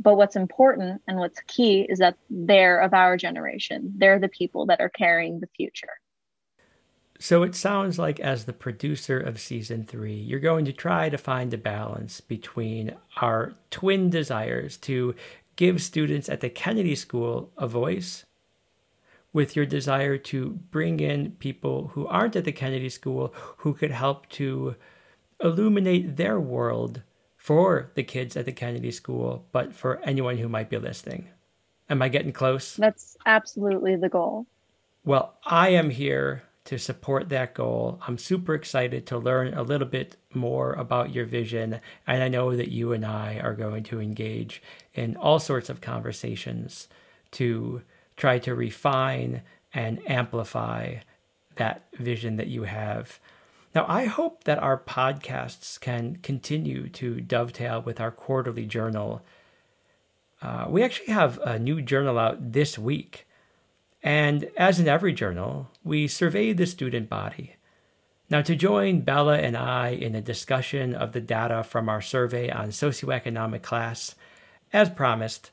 But 0.00 0.16
what's 0.16 0.36
important 0.36 1.02
and 1.06 1.18
what's 1.18 1.40
key 1.46 1.82
is 1.82 2.00
that 2.00 2.16
they're 2.28 2.80
of 2.80 2.92
our 2.92 3.16
generation. 3.16 3.94
They're 3.96 4.18
the 4.18 4.28
people 4.28 4.66
that 4.66 4.80
are 4.80 4.88
carrying 4.88 5.40
the 5.40 5.46
future. 5.56 6.00
So 7.20 7.44
it 7.44 7.54
sounds 7.54 7.96
like, 7.96 8.18
as 8.18 8.44
the 8.44 8.52
producer 8.52 9.20
of 9.20 9.40
season 9.40 9.84
three, 9.84 10.16
you're 10.16 10.40
going 10.40 10.64
to 10.64 10.72
try 10.72 11.08
to 11.08 11.16
find 11.16 11.54
a 11.54 11.58
balance 11.58 12.20
between 12.20 12.96
our 13.18 13.54
twin 13.70 14.10
desires 14.10 14.76
to 14.78 15.14
give 15.56 15.82
students 15.82 16.28
at 16.28 16.40
the 16.40 16.50
Kennedy 16.50 16.94
School 16.94 17.52
a 17.56 17.66
voice 17.66 18.24
with 19.32 19.56
your 19.56 19.66
desire 19.66 20.16
to 20.16 20.50
bring 20.70 21.00
in 21.00 21.32
people 21.32 21.88
who 21.88 22.06
aren't 22.06 22.36
at 22.36 22.44
the 22.44 22.52
Kennedy 22.52 22.88
School 22.88 23.34
who 23.58 23.74
could 23.74 23.90
help 23.90 24.28
to 24.30 24.76
illuminate 25.42 26.16
their 26.16 26.38
world 26.40 27.02
for 27.36 27.90
the 27.94 28.02
kids 28.02 28.36
at 28.36 28.46
the 28.46 28.52
Kennedy 28.52 28.90
School, 28.90 29.44
but 29.52 29.74
for 29.74 30.00
anyone 30.02 30.38
who 30.38 30.48
might 30.48 30.70
be 30.70 30.78
listening. 30.78 31.28
Am 31.90 32.00
I 32.00 32.08
getting 32.08 32.32
close? 32.32 32.76
That's 32.76 33.16
absolutely 33.26 33.96
the 33.96 34.08
goal. 34.08 34.46
Well, 35.04 35.34
I 35.44 35.70
am 35.70 35.90
here 35.90 36.44
to 36.64 36.78
support 36.78 37.28
that 37.28 37.54
goal. 37.54 38.00
I'm 38.06 38.16
super 38.16 38.54
excited 38.54 39.06
to 39.06 39.18
learn 39.18 39.52
a 39.52 39.62
little 39.62 39.86
bit 39.86 40.16
more 40.32 40.72
about 40.72 41.14
your 41.14 41.26
vision. 41.26 41.80
And 42.06 42.22
I 42.22 42.28
know 42.28 42.56
that 42.56 42.70
you 42.70 42.92
and 42.92 43.04
I 43.04 43.38
are 43.38 43.54
going 43.54 43.82
to 43.84 44.00
engage 44.00 44.62
in 44.94 45.16
all 45.16 45.38
sorts 45.38 45.68
of 45.68 45.82
conversations 45.82 46.88
to 47.32 47.82
try 48.16 48.38
to 48.38 48.54
refine 48.54 49.42
and 49.74 50.00
amplify 50.08 50.96
that 51.56 51.84
vision 51.98 52.36
that 52.36 52.46
you 52.46 52.62
have. 52.62 53.20
Now, 53.74 53.84
I 53.88 54.06
hope 54.06 54.44
that 54.44 54.58
our 54.58 54.78
podcasts 54.78 55.78
can 55.80 56.16
continue 56.22 56.88
to 56.90 57.20
dovetail 57.20 57.82
with 57.82 58.00
our 58.00 58.12
quarterly 58.12 58.66
journal. 58.66 59.22
Uh, 60.40 60.66
we 60.68 60.82
actually 60.82 61.12
have 61.12 61.38
a 61.38 61.58
new 61.58 61.82
journal 61.82 62.18
out 62.18 62.52
this 62.52 62.78
week. 62.78 63.26
And 64.04 64.50
as 64.58 64.78
in 64.78 64.86
every 64.86 65.14
journal, 65.14 65.70
we 65.82 66.06
surveyed 66.06 66.58
the 66.58 66.66
student 66.66 67.08
body. 67.08 67.56
Now, 68.28 68.42
to 68.42 68.54
join 68.54 69.00
Bella 69.00 69.38
and 69.38 69.56
I 69.56 69.88
in 69.88 70.14
a 70.14 70.20
discussion 70.20 70.94
of 70.94 71.12
the 71.12 71.22
data 71.22 71.64
from 71.64 71.88
our 71.88 72.02
survey 72.02 72.50
on 72.50 72.68
socioeconomic 72.68 73.62
class, 73.62 74.14
as 74.74 74.90
promised, 74.90 75.50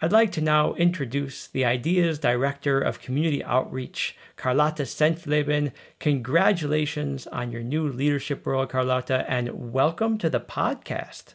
I'd 0.00 0.10
like 0.10 0.32
to 0.32 0.40
now 0.40 0.74
introduce 0.74 1.46
the 1.46 1.64
Ideas 1.64 2.18
Director 2.18 2.80
of 2.80 3.00
Community 3.00 3.44
Outreach, 3.44 4.16
Carlotta 4.34 4.82
Senfleben. 4.82 5.70
Congratulations 6.00 7.28
on 7.28 7.52
your 7.52 7.62
new 7.62 7.88
leadership 7.88 8.44
role, 8.44 8.66
Carlotta, 8.66 9.24
and 9.30 9.72
welcome 9.72 10.18
to 10.18 10.28
the 10.28 10.40
podcast. 10.40 11.34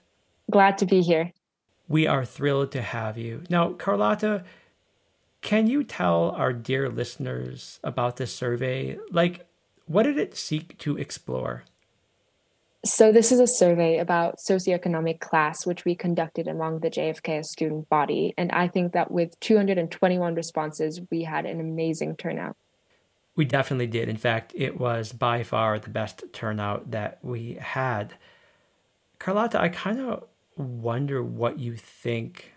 Glad 0.52 0.78
to 0.80 0.86
be 0.86 1.02
here. 1.02 1.32
We 1.88 2.08
are 2.08 2.26
thrilled 2.26 2.74
to 2.74 2.82
have 2.82 3.18
you. 3.18 3.44
Now, 3.50 3.72
Carlotta, 3.72 4.44
can 5.42 5.68
you 5.68 5.84
tell 5.84 6.32
our 6.32 6.54
dear 6.54 6.90
listeners 6.90 7.80
about 7.84 8.18
this 8.18 8.34
survey? 8.34 8.98
Like, 9.12 9.48
what 9.86 10.04
did 10.04 10.18
it 10.18 10.36
seek 10.36 10.78
to 10.80 10.98
explore? 10.98 11.64
So, 12.86 13.12
this 13.12 13.32
is 13.32 13.40
a 13.40 13.48
survey 13.48 13.98
about 13.98 14.38
socioeconomic 14.38 15.20
class, 15.20 15.66
which 15.66 15.84
we 15.84 15.96
conducted 15.96 16.48
among 16.48 16.80
the 16.80 16.90
JFK 16.90 17.44
student 17.44 17.90
body. 17.90 18.34
And 18.38 18.52
I 18.52 18.68
think 18.68 18.94
that 18.94 19.12
with 19.12 19.40
221 19.40 20.36
responses, 20.36 21.02
we 21.12 21.24
had 21.24 21.46
an 21.46 21.60
amazing 21.60 22.16
turnout. 22.18 22.56
We 23.36 23.46
definitely 23.46 23.88
did. 23.88 24.10
In 24.10 24.18
fact, 24.18 24.54
it 24.56 24.80
was 24.80 25.12
by 25.12 25.44
far 25.44 25.80
the 25.80 25.90
best 25.90 26.24
turnout 26.34 26.92
that 26.92 27.20
we 27.22 27.58
had. 27.60 28.14
Carlotta, 29.20 29.60
I 29.60 29.70
kind 29.70 30.00
of 30.00 30.24
wonder 30.56 31.22
what 31.22 31.60
you 31.60 31.76
think 31.76 32.54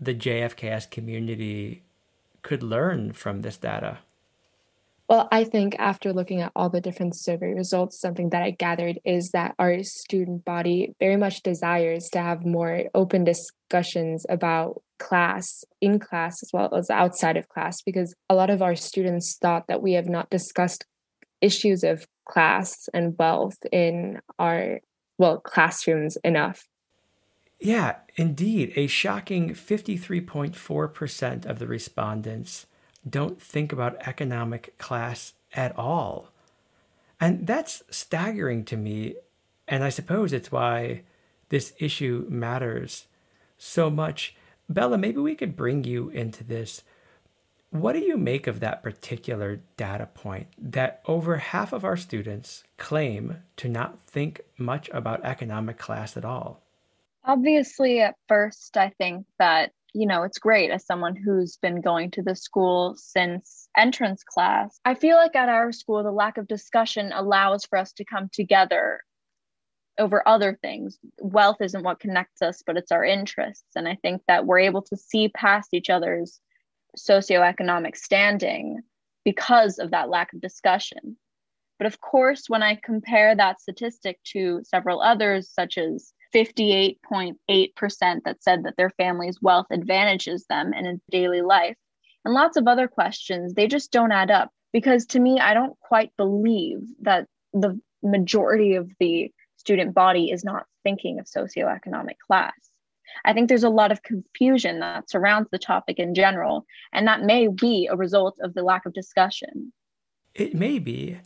the 0.00 0.14
JFKS 0.14 0.90
community 0.90 1.82
could 2.42 2.62
learn 2.62 3.12
from 3.12 3.42
this 3.42 3.56
data. 3.56 3.98
Well, 5.08 5.26
I 5.32 5.44
think 5.44 5.74
after 5.78 6.12
looking 6.12 6.42
at 6.42 6.52
all 6.54 6.68
the 6.68 6.82
different 6.82 7.16
survey 7.16 7.54
results, 7.54 7.98
something 7.98 8.28
that 8.28 8.42
I 8.42 8.50
gathered 8.50 8.98
is 9.06 9.30
that 9.30 9.54
our 9.58 9.82
student 9.82 10.44
body 10.44 10.94
very 11.00 11.16
much 11.16 11.42
desires 11.42 12.10
to 12.10 12.20
have 12.20 12.44
more 12.44 12.84
open 12.94 13.24
discussions 13.24 14.26
about 14.28 14.82
class 14.98 15.64
in 15.80 15.98
class 15.98 16.42
as 16.42 16.50
well 16.52 16.74
as 16.74 16.90
outside 16.90 17.38
of 17.38 17.48
class, 17.48 17.80
because 17.80 18.14
a 18.28 18.34
lot 18.34 18.50
of 18.50 18.60
our 18.60 18.76
students 18.76 19.38
thought 19.40 19.66
that 19.68 19.80
we 19.80 19.94
have 19.94 20.08
not 20.08 20.28
discussed 20.28 20.84
issues 21.40 21.84
of 21.84 22.06
class 22.26 22.90
and 22.92 23.16
wealth 23.18 23.56
in 23.72 24.20
our, 24.38 24.80
well, 25.16 25.38
classrooms 25.38 26.18
enough. 26.22 26.68
Yeah, 27.58 27.96
indeed. 28.16 28.72
A 28.76 28.86
shocking 28.86 29.50
53.4% 29.50 31.46
of 31.46 31.58
the 31.58 31.66
respondents 31.66 32.66
don't 33.08 33.40
think 33.40 33.72
about 33.72 34.06
economic 34.06 34.76
class 34.78 35.34
at 35.54 35.76
all. 35.76 36.30
And 37.20 37.46
that's 37.46 37.82
staggering 37.90 38.64
to 38.66 38.76
me. 38.76 39.16
And 39.66 39.82
I 39.82 39.88
suppose 39.88 40.32
it's 40.32 40.52
why 40.52 41.02
this 41.48 41.72
issue 41.78 42.26
matters 42.28 43.06
so 43.56 43.90
much. 43.90 44.36
Bella, 44.68 44.98
maybe 44.98 45.18
we 45.18 45.34
could 45.34 45.56
bring 45.56 45.84
you 45.84 46.10
into 46.10 46.44
this. 46.44 46.82
What 47.70 47.94
do 47.94 47.98
you 47.98 48.16
make 48.16 48.46
of 48.46 48.60
that 48.60 48.82
particular 48.82 49.60
data 49.76 50.06
point 50.06 50.46
that 50.58 51.02
over 51.06 51.36
half 51.36 51.72
of 51.72 51.84
our 51.84 51.96
students 51.96 52.64
claim 52.76 53.42
to 53.56 53.68
not 53.68 54.00
think 54.00 54.42
much 54.56 54.88
about 54.90 55.24
economic 55.24 55.76
class 55.76 56.16
at 56.16 56.24
all? 56.24 56.62
Obviously, 57.28 58.00
at 58.00 58.16
first, 58.26 58.76
I 58.76 58.92
think 58.98 59.26
that 59.38 59.70
you 59.94 60.06
know, 60.06 60.22
it's 60.22 60.38
great 60.38 60.70
as 60.70 60.84
someone 60.84 61.16
who's 61.16 61.56
been 61.56 61.80
going 61.80 62.10
to 62.12 62.22
the 62.22 62.36
school 62.36 62.94
since 62.96 63.68
entrance 63.76 64.22
class. 64.22 64.78
I 64.84 64.94
feel 64.94 65.16
like 65.16 65.34
at 65.34 65.48
our 65.48 65.72
school, 65.72 66.02
the 66.02 66.12
lack 66.12 66.36
of 66.36 66.46
discussion 66.46 67.10
allows 67.12 67.64
for 67.64 67.78
us 67.78 67.92
to 67.94 68.04
come 68.04 68.28
together 68.32 69.00
over 69.98 70.26
other 70.26 70.58
things. 70.62 70.98
Wealth 71.20 71.56
isn't 71.60 71.82
what 71.82 72.00
connects 72.00 72.42
us, 72.42 72.62
but 72.64 72.76
it's 72.76 72.92
our 72.92 73.04
interests. 73.04 73.70
And 73.74 73.88
I 73.88 73.96
think 74.02 74.22
that 74.28 74.46
we're 74.46 74.60
able 74.60 74.82
to 74.82 74.96
see 74.96 75.28
past 75.30 75.70
each 75.72 75.90
other's 75.90 76.40
socioeconomic 76.96 77.96
standing 77.96 78.80
because 79.24 79.78
of 79.78 79.90
that 79.90 80.10
lack 80.10 80.32
of 80.32 80.40
discussion. 80.40 81.16
But 81.78 81.86
of 81.86 82.00
course, 82.00 82.44
when 82.48 82.62
I 82.62 82.78
compare 82.82 83.34
that 83.34 83.60
statistic 83.60 84.18
to 84.32 84.60
several 84.64 85.00
others, 85.00 85.50
such 85.50 85.78
as 85.78 86.12
58.8% 86.34 87.36
that 88.24 88.42
said 88.42 88.64
that 88.64 88.76
their 88.76 88.90
family's 88.90 89.40
wealth 89.40 89.66
advantages 89.70 90.44
them 90.48 90.72
in 90.74 90.86
a 90.86 91.00
daily 91.10 91.42
life. 91.42 91.76
And 92.24 92.34
lots 92.34 92.56
of 92.56 92.66
other 92.66 92.88
questions, 92.88 93.54
they 93.54 93.66
just 93.66 93.92
don't 93.92 94.12
add 94.12 94.30
up 94.30 94.50
because 94.72 95.06
to 95.06 95.20
me, 95.20 95.40
I 95.40 95.54
don't 95.54 95.78
quite 95.80 96.12
believe 96.16 96.80
that 97.02 97.26
the 97.52 97.80
majority 98.02 98.74
of 98.74 98.90
the 99.00 99.32
student 99.56 99.94
body 99.94 100.30
is 100.30 100.44
not 100.44 100.66
thinking 100.82 101.18
of 101.18 101.26
socioeconomic 101.26 102.18
class. 102.26 102.52
I 103.24 103.32
think 103.32 103.48
there's 103.48 103.64
a 103.64 103.70
lot 103.70 103.90
of 103.92 104.02
confusion 104.02 104.80
that 104.80 105.10
surrounds 105.10 105.48
the 105.50 105.58
topic 105.58 105.98
in 105.98 106.14
general, 106.14 106.66
and 106.92 107.06
that 107.06 107.22
may 107.22 107.48
be 107.48 107.88
a 107.90 107.96
result 107.96 108.38
of 108.42 108.54
the 108.54 108.62
lack 108.62 108.86
of 108.86 108.92
discussion. 108.92 109.72
It 110.34 110.54
may 110.54 110.78
be. 110.78 111.18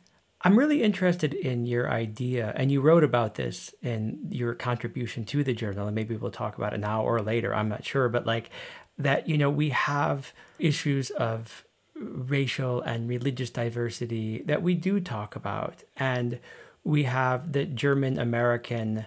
I'm 0.44 0.58
really 0.58 0.82
interested 0.82 1.34
in 1.34 1.66
your 1.66 1.88
idea, 1.88 2.52
and 2.56 2.72
you 2.72 2.80
wrote 2.80 3.04
about 3.04 3.36
this 3.36 3.72
in 3.80 4.18
your 4.28 4.54
contribution 4.54 5.24
to 5.26 5.44
the 5.44 5.54
journal, 5.54 5.86
and 5.86 5.94
maybe 5.94 6.16
we'll 6.16 6.32
talk 6.32 6.56
about 6.56 6.74
it 6.74 6.80
now 6.80 7.04
or 7.04 7.22
later. 7.22 7.54
I'm 7.54 7.68
not 7.68 7.84
sure, 7.84 8.08
but 8.08 8.26
like 8.26 8.50
that, 8.98 9.28
you 9.28 9.38
know, 9.38 9.50
we 9.50 9.70
have 9.70 10.32
issues 10.58 11.10
of 11.10 11.64
racial 11.94 12.80
and 12.82 13.08
religious 13.08 13.50
diversity 13.50 14.42
that 14.46 14.62
we 14.62 14.74
do 14.74 14.98
talk 14.98 15.36
about, 15.36 15.84
and 15.96 16.40
we 16.82 17.04
have 17.04 17.52
the 17.52 17.64
German 17.64 18.18
American 18.18 19.06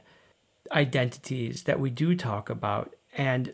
identities 0.72 1.64
that 1.64 1.80
we 1.80 1.90
do 1.90 2.16
talk 2.16 2.50
about. 2.50 2.96
And 3.18 3.54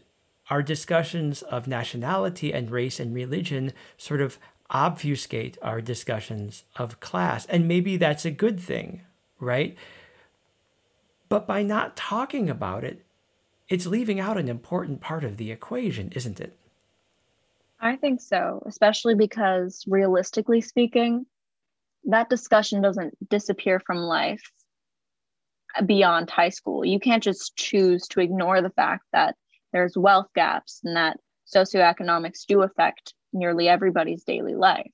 our 0.51 0.61
discussions 0.61 1.41
of 1.43 1.67
nationality 1.67 2.53
and 2.53 2.69
race 2.69 2.99
and 2.99 3.15
religion 3.15 3.73
sort 3.97 4.21
of 4.21 4.37
obfuscate 4.71 5.57
our 5.61 5.81
discussions 5.81 6.63
of 6.77 6.99
class. 6.99 7.45
And 7.45 7.67
maybe 7.67 7.97
that's 7.97 8.25
a 8.25 8.31
good 8.31 8.59
thing, 8.59 9.01
right? 9.39 9.77
But 11.29 11.45
by 11.45 11.61
not 11.63 11.95
talking 11.95 12.49
about 12.49 12.83
it, 12.83 13.05
it's 13.69 13.85
leaving 13.85 14.19
out 14.19 14.37
an 14.37 14.49
important 14.49 15.01
part 15.01 15.23
of 15.23 15.37
the 15.37 15.51
equation, 15.51 16.11
isn't 16.13 16.39
it? 16.39 16.57
I 17.79 17.95
think 17.95 18.21
so, 18.21 18.61
especially 18.65 19.15
because 19.15 19.83
realistically 19.87 20.61
speaking, 20.61 21.25
that 22.05 22.29
discussion 22.29 22.81
doesn't 22.81 23.15
disappear 23.29 23.79
from 23.79 23.97
life 23.97 24.43
beyond 25.85 26.29
high 26.29 26.49
school. 26.49 26.85
You 26.85 26.99
can't 26.99 27.23
just 27.23 27.55
choose 27.55 28.07
to 28.09 28.19
ignore 28.19 28.61
the 28.61 28.69
fact 28.71 29.05
that 29.13 29.35
there's 29.71 29.97
wealth 29.97 30.27
gaps 30.35 30.81
and 30.83 30.95
that 30.95 31.17
socioeconomics 31.53 32.45
do 32.45 32.61
affect 32.61 33.13
nearly 33.33 33.67
everybody's 33.67 34.23
daily 34.23 34.55
life. 34.55 34.91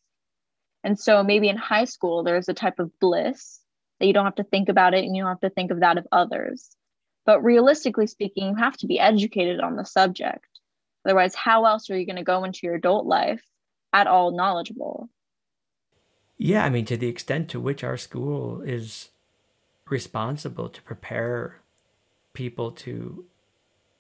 And 0.84 1.00
so 1.00 1.24
maybe 1.24 1.50
in 1.50 1.58
high 1.58 1.86
school, 1.86 2.24
there's 2.24 2.50
a 2.50 2.54
type 2.54 2.80
of 2.80 2.98
bliss 3.00 3.60
that 4.00 4.06
you 4.06 4.14
don't 4.14 4.26
have 4.26 4.36
to 4.36 4.44
think 4.44 4.70
about 4.70 4.94
it 4.94 5.04
and 5.04 5.16
you 5.16 5.24
don't 5.24 5.32
have 5.32 5.40
to 5.42 5.50
think 5.50 5.72
of 5.72 5.80
that 5.80 5.98
of 5.98 6.08
others. 6.12 6.70
But 7.26 7.44
realistically 7.44 8.08
speaking, 8.08 8.50
you 8.50 8.56
have 8.56 8.78
to 8.78 8.88
be 8.88 9.00
educated 9.00 9.60
on 9.60 9.76
the 9.76 9.84
subject. 9.84 10.46
Otherwise, 11.06 11.36
how 11.36 11.66
else 11.66 11.90
are 11.90 11.98
you 11.98 12.06
going 12.06 12.18
to 12.18 12.24
go 12.24 12.44
into 12.44 12.60
your 12.64 12.76
adult 12.76 13.06
life 13.06 13.44
at 13.94 14.08
all 14.08 14.32
knowledgeable? 14.32 15.10
Yeah, 16.38 16.64
I 16.64 16.70
mean, 16.70 16.86
to 16.86 16.98
the 16.98 17.08
extent 17.08 17.50
to 17.50 17.60
which 17.60 17.84
our 17.84 17.98
school 17.98 18.62
is 18.62 19.10
responsible 19.90 20.70
to 20.70 20.82
prepare 20.82 21.60
people 22.34 22.72
to 22.72 23.26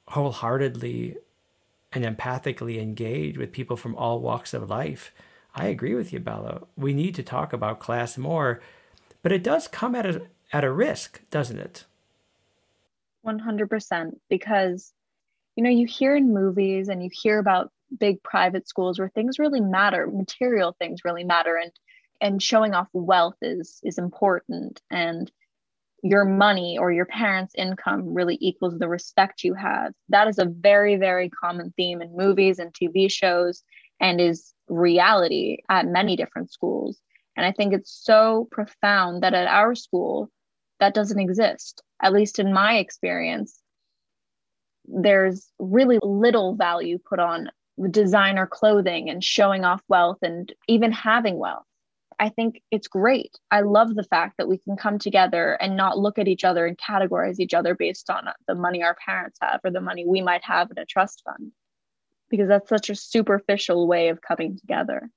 wholeheartedly 0.09 1.17
and 1.91 2.03
empathically 2.03 2.81
engage 2.81 3.37
with 3.37 3.51
people 3.51 3.77
from 3.77 3.95
all 3.95 4.19
walks 4.19 4.53
of 4.53 4.69
life. 4.69 5.11
I 5.55 5.67
agree 5.67 5.95
with 5.95 6.13
you, 6.13 6.19
Bella. 6.19 6.63
We 6.75 6.93
need 6.93 7.15
to 7.15 7.23
talk 7.23 7.53
about 7.53 7.79
class 7.79 8.17
more, 8.17 8.61
but 9.23 9.31
it 9.31 9.43
does 9.43 9.67
come 9.67 9.95
at 9.95 10.05
a 10.05 10.21
at 10.53 10.63
a 10.63 10.71
risk, 10.71 11.21
doesn't 11.29 11.59
it? 11.59 11.83
100% 13.25 14.11
because 14.29 14.93
you 15.57 15.63
know, 15.63 15.69
you 15.71 15.87
hear 15.87 16.15
in 16.15 16.33
movies 16.33 16.87
and 16.87 17.03
you 17.03 17.09
hear 17.11 17.39
about 17.39 17.71
big 17.99 18.21
private 18.21 18.69
schools 18.69 18.99
where 18.99 19.09
things 19.09 19.39
really 19.39 19.59
matter, 19.59 20.07
material 20.07 20.75
things 20.77 21.03
really 21.03 21.23
matter 21.23 21.57
and 21.57 21.71
and 22.19 22.41
showing 22.41 22.73
off 22.73 22.87
wealth 22.93 23.37
is 23.41 23.79
is 23.83 23.97
important 23.97 24.81
and 24.89 25.31
your 26.03 26.25
money 26.25 26.77
or 26.77 26.91
your 26.91 27.05
parents' 27.05 27.55
income 27.57 28.13
really 28.13 28.37
equals 28.39 28.77
the 28.77 28.87
respect 28.87 29.43
you 29.43 29.53
have. 29.53 29.93
That 30.09 30.27
is 30.27 30.37
a 30.37 30.45
very, 30.45 30.95
very 30.95 31.29
common 31.29 31.73
theme 31.75 32.01
in 32.01 32.15
movies 32.15 32.59
and 32.59 32.73
TV 32.73 33.11
shows 33.11 33.63
and 33.99 34.21
is 34.21 34.53
reality 34.67 35.57
at 35.69 35.87
many 35.87 36.15
different 36.15 36.51
schools. 36.51 36.99
And 37.35 37.45
I 37.45 37.51
think 37.51 37.73
it's 37.73 37.91
so 38.03 38.47
profound 38.51 39.23
that 39.23 39.33
at 39.33 39.47
our 39.47 39.75
school, 39.75 40.29
that 40.79 40.93
doesn't 40.93 41.19
exist. 41.19 41.81
At 42.01 42.13
least 42.13 42.39
in 42.39 42.53
my 42.53 42.77
experience, 42.77 43.59
there's 44.85 45.51
really 45.59 45.99
little 46.01 46.55
value 46.55 46.99
put 47.09 47.19
on 47.19 47.49
designer 47.91 48.47
clothing 48.47 49.09
and 49.09 49.23
showing 49.23 49.65
off 49.65 49.81
wealth 49.87 50.17
and 50.21 50.51
even 50.67 50.91
having 50.91 51.37
wealth. 51.37 51.65
I 52.19 52.29
think 52.29 52.63
it's 52.71 52.87
great. 52.87 53.37
I 53.51 53.61
love 53.61 53.93
the 53.93 54.03
fact 54.03 54.37
that 54.37 54.47
we 54.47 54.57
can 54.57 54.75
come 54.75 54.97
together 54.97 55.53
and 55.61 55.77
not 55.77 55.99
look 55.99 56.17
at 56.17 56.27
each 56.27 56.43
other 56.43 56.65
and 56.65 56.77
categorize 56.77 57.39
each 57.39 57.53
other 57.53 57.75
based 57.75 58.09
on 58.09 58.25
the 58.47 58.55
money 58.55 58.81
our 58.81 58.95
parents 58.95 59.37
have 59.41 59.59
or 59.63 59.69
the 59.69 59.81
money 59.81 60.05
we 60.05 60.21
might 60.21 60.43
have 60.43 60.71
in 60.71 60.79
a 60.79 60.85
trust 60.85 61.21
fund, 61.23 61.51
because 62.29 62.47
that's 62.47 62.69
such 62.69 62.89
a 62.89 62.95
superficial 62.95 63.87
way 63.87 64.09
of 64.09 64.21
coming 64.21 64.57
together. 64.57 65.09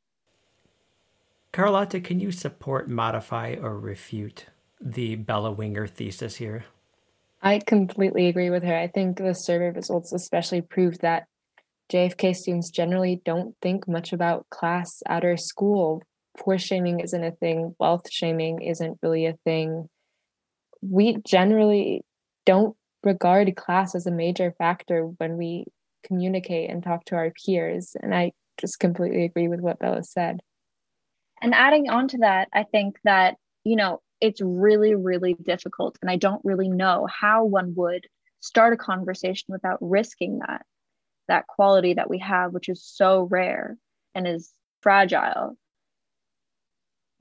Carlotta, 1.52 2.00
can 2.00 2.20
you 2.20 2.30
support, 2.30 2.88
modify, 2.88 3.56
or 3.60 3.78
refute 3.78 4.46
the 4.80 5.16
Bella 5.16 5.50
Winger 5.50 5.86
thesis 5.86 6.36
here? 6.36 6.64
I 7.42 7.58
completely 7.60 8.26
agree 8.26 8.50
with 8.50 8.62
her. 8.62 8.76
I 8.76 8.86
think 8.88 9.16
the 9.16 9.34
survey 9.34 9.70
results 9.70 10.12
especially 10.12 10.60
prove 10.60 10.98
that 10.98 11.26
JFK 11.90 12.36
students 12.36 12.70
generally 12.70 13.20
don't 13.24 13.56
think 13.62 13.88
much 13.88 14.12
about 14.12 14.48
class 14.50 15.02
at 15.08 15.24
our 15.24 15.36
school 15.36 16.02
poor 16.38 16.58
shaming 16.58 17.00
isn't 17.00 17.24
a 17.24 17.32
thing, 17.32 17.74
wealth 17.78 18.10
shaming 18.10 18.62
isn't 18.62 18.98
really 19.02 19.26
a 19.26 19.38
thing. 19.44 19.88
We 20.82 21.16
generally 21.26 22.02
don't 22.46 22.76
regard 23.02 23.54
class 23.56 23.94
as 23.94 24.06
a 24.06 24.10
major 24.10 24.54
factor 24.58 25.04
when 25.04 25.36
we 25.36 25.64
communicate 26.04 26.70
and 26.70 26.82
talk 26.82 27.04
to 27.06 27.16
our 27.16 27.32
peers. 27.44 27.96
And 28.00 28.14
I 28.14 28.32
just 28.58 28.78
completely 28.78 29.24
agree 29.24 29.48
with 29.48 29.60
what 29.60 29.78
Bella 29.78 30.02
said. 30.02 30.40
And 31.42 31.54
adding 31.54 31.88
on 31.88 32.08
to 32.08 32.18
that, 32.18 32.48
I 32.52 32.64
think 32.64 32.98
that, 33.04 33.36
you 33.64 33.76
know, 33.76 34.00
it's 34.20 34.40
really, 34.42 34.94
really 34.94 35.34
difficult. 35.34 35.98
And 36.02 36.10
I 36.10 36.16
don't 36.16 36.44
really 36.44 36.68
know 36.68 37.06
how 37.06 37.44
one 37.44 37.74
would 37.76 38.06
start 38.40 38.74
a 38.74 38.76
conversation 38.76 39.46
without 39.48 39.78
risking 39.80 40.40
that, 40.46 40.66
that 41.28 41.46
quality 41.46 41.94
that 41.94 42.10
we 42.10 42.18
have, 42.18 42.52
which 42.52 42.68
is 42.68 42.84
so 42.84 43.22
rare 43.22 43.76
and 44.14 44.26
is 44.26 44.52
fragile 44.82 45.56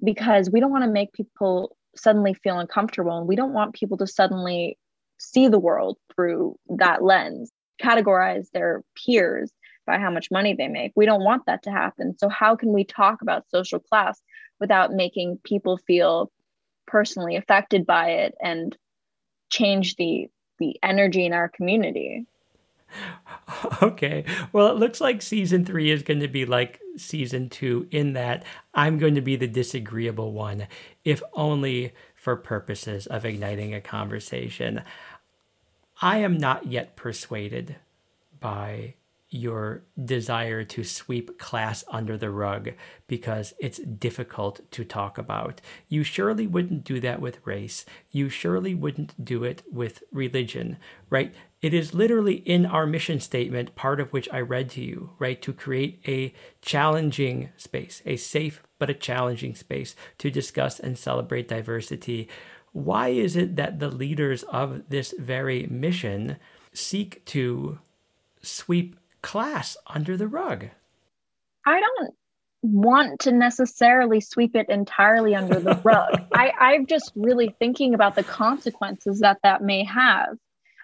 because 0.04 0.50
we 0.50 0.60
don't 0.60 0.72
want 0.72 0.84
to 0.84 0.90
make 0.90 1.14
people 1.14 1.76
suddenly 1.96 2.34
feel 2.34 2.60
uncomfortable 2.60 3.18
and 3.18 3.28
we 3.28 3.36
don't 3.36 3.54
want 3.54 3.76
people 3.76 3.98
to 3.98 4.08
suddenly 4.08 4.78
see 5.18 5.48
the 5.48 5.60
world 5.60 5.98
through 6.16 6.58
that 6.78 7.04
lens 7.04 7.52
categorize 7.82 8.50
their 8.52 8.84
peers 8.96 9.52
by 9.86 9.98
how 9.98 10.12
much 10.12 10.30
money 10.32 10.54
they 10.54 10.68
make. 10.68 10.92
We 10.96 11.06
don't 11.06 11.24
want 11.24 11.46
that 11.46 11.64
to 11.64 11.72
happen. 11.72 12.16
So 12.18 12.30
how 12.30 12.56
can 12.56 12.74
we 12.74 12.84
talk 12.84 13.22
about 13.22 13.50
social 13.50 13.80
class 13.80 14.22
without 14.60 14.92
making 14.92 15.40
people 15.44 15.78
feel 15.78 16.32
personally 16.86 17.36
affected 17.36 17.86
by 17.86 18.10
it 18.12 18.36
and 18.42 18.78
change 19.50 19.96
the 19.96 20.28
the 20.60 20.78
energy 20.84 21.26
in 21.26 21.32
our 21.32 21.48
community 21.48 22.26
Okay. 23.82 24.25
Well, 24.54 24.67
it 24.67 24.78
looks 24.78 25.02
like 25.02 25.21
season 25.21 25.65
three 25.65 25.91
is 25.91 26.04
going 26.04 26.19
to 26.19 26.28
be 26.28 26.45
like 26.45 26.80
season 26.97 27.49
two, 27.49 27.88
in 27.91 28.13
that 28.13 28.43
I'm 28.73 28.97
going 28.97 29.15
to 29.15 29.21
be 29.21 29.36
the 29.36 29.47
disagreeable 29.47 30.34
one, 30.34 30.67
if 31.04 31.21
only 31.34 31.93
for 32.15 32.36
purposes 32.36 33.08
of 33.08 33.25
igniting 33.25 33.73
a 33.73 33.82
conversation. 33.82 34.82
I 36.02 36.19
am 36.19 36.38
not 36.38 36.67
yet 36.67 36.95
persuaded 36.95 37.78
by 38.39 38.95
your 39.30 39.84
desire 40.04 40.63
to 40.63 40.84
sweep 40.84 41.38
class 41.38 41.84
under 41.89 42.17
the 42.17 42.32
rug 42.32 42.71
because 43.08 43.54
it's 43.60 43.78
difficult 43.80 44.60
to 44.71 44.84
talk 44.84 45.17
about. 45.17 45.62
You 45.88 46.04
surely 46.04 46.47
wouldn't 46.47 46.84
do 46.84 46.99
that 47.02 47.21
with 47.21 47.45
race. 47.45 47.86
You 48.12 48.30
surely 48.30 48.73
wouldn't 48.73 49.23
do 49.23 49.43
it 49.43 49.62
with 49.71 50.04
religion, 50.12 50.78
right? 51.10 51.34
It 51.62 51.74
is 51.74 51.93
literally 51.93 52.36
in 52.36 52.65
our 52.65 52.86
mission 52.86 53.19
statement, 53.19 53.76
part 53.76 54.00
of 54.00 54.13
which 54.13 54.30
I 54.32 54.39
read 54.39 54.69
to 54.72 54.82
you, 54.82 55.12
right? 55.19 55.41
To 55.41 55.52
create 55.52 56.00
a 56.08 56.34
challenging 56.62 57.50
space, 57.58 58.02
a 58.06 58.15
safe 58.15 58.63
but 58.78 58.89
a 58.89 58.93
challenging 58.93 59.56
space 59.56 59.95
to 60.19 60.32
discuss 60.32 60.80
and 60.80 60.98
celebrate 60.98 61.50
diversity. 61.50 62.30
Why 62.72 63.10
is 63.10 63.36
it 63.36 63.58
that 63.58 63.80
the 63.80 63.89
leaders 63.89 64.43
of 64.43 64.84
this 64.89 65.13
very 65.19 65.67
mission 65.67 66.38
seek 66.74 67.26
to 67.26 67.80
sweep 68.41 68.95
class 69.22 69.78
under 69.88 70.17
the 70.17 70.28
rug. 70.28 70.67
I 71.65 71.80
don't 71.80 72.13
want 72.62 73.22
to 73.22 73.32
necessarily 73.32 74.22
sweep 74.22 74.56
it 74.56 74.69
entirely 74.69 75.36
under 75.36 75.60
the 75.60 75.80
rug. 75.84 76.22
I, 76.34 76.52
I'm 76.60 76.86
just 76.86 77.12
really 77.15 77.56
thinking 77.60 77.93
about 77.93 78.15
the 78.15 78.24
consequences 78.24 79.19
that 79.19 79.39
that 79.43 79.62
may 79.62 79.84
have. 79.84 80.38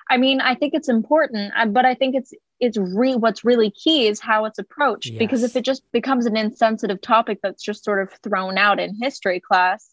I 0.09 0.17
mean, 0.17 0.39
I 0.39 0.55
think 0.55 0.73
it's 0.73 0.89
important, 0.89 1.51
uh, 1.55 1.65
but 1.65 1.85
I 1.85 1.95
think 1.95 2.15
it's 2.15 2.33
it's 2.59 2.77
re 2.77 3.15
what's 3.15 3.43
really 3.43 3.71
key 3.71 4.07
is 4.07 4.19
how 4.19 4.45
it's 4.45 4.59
approached 4.59 5.09
yes. 5.11 5.19
because 5.19 5.43
if 5.43 5.55
it 5.55 5.65
just 5.65 5.83
becomes 5.91 6.25
an 6.25 6.37
insensitive 6.37 7.01
topic 7.01 7.39
that's 7.43 7.63
just 7.63 7.83
sort 7.83 8.01
of 8.01 8.13
thrown 8.23 8.57
out 8.57 8.79
in 8.79 8.95
history 9.01 9.41
class, 9.41 9.89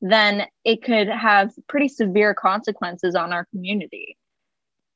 then 0.00 0.46
it 0.64 0.82
could 0.82 1.08
have 1.08 1.52
pretty 1.68 1.88
severe 1.88 2.32
consequences 2.32 3.14
on 3.14 3.32
our 3.32 3.44
community. 3.46 4.16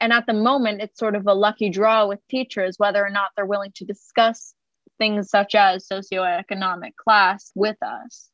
And 0.01 0.13
at 0.15 0.27
the 0.27 0.33
moment, 0.33 0.81
it's 0.81 0.99
sort 0.99 1.15
of 1.15 1.27
a 1.27 1.35
lucky 1.35 1.69
draw 1.69 2.07
with 2.07 2.27
teachers 2.29 2.77
whether 2.79 3.05
or 3.05 3.11
not 3.11 3.31
they're 3.37 3.45
willing 3.45 3.73
to 3.77 3.85
discuss 3.85 4.55
things 4.99 5.29
such 5.29 5.55
as 5.55 5.87
socioeconomic 5.89 6.95
class 6.97 7.53
with 7.55 7.77
us 7.83 8.31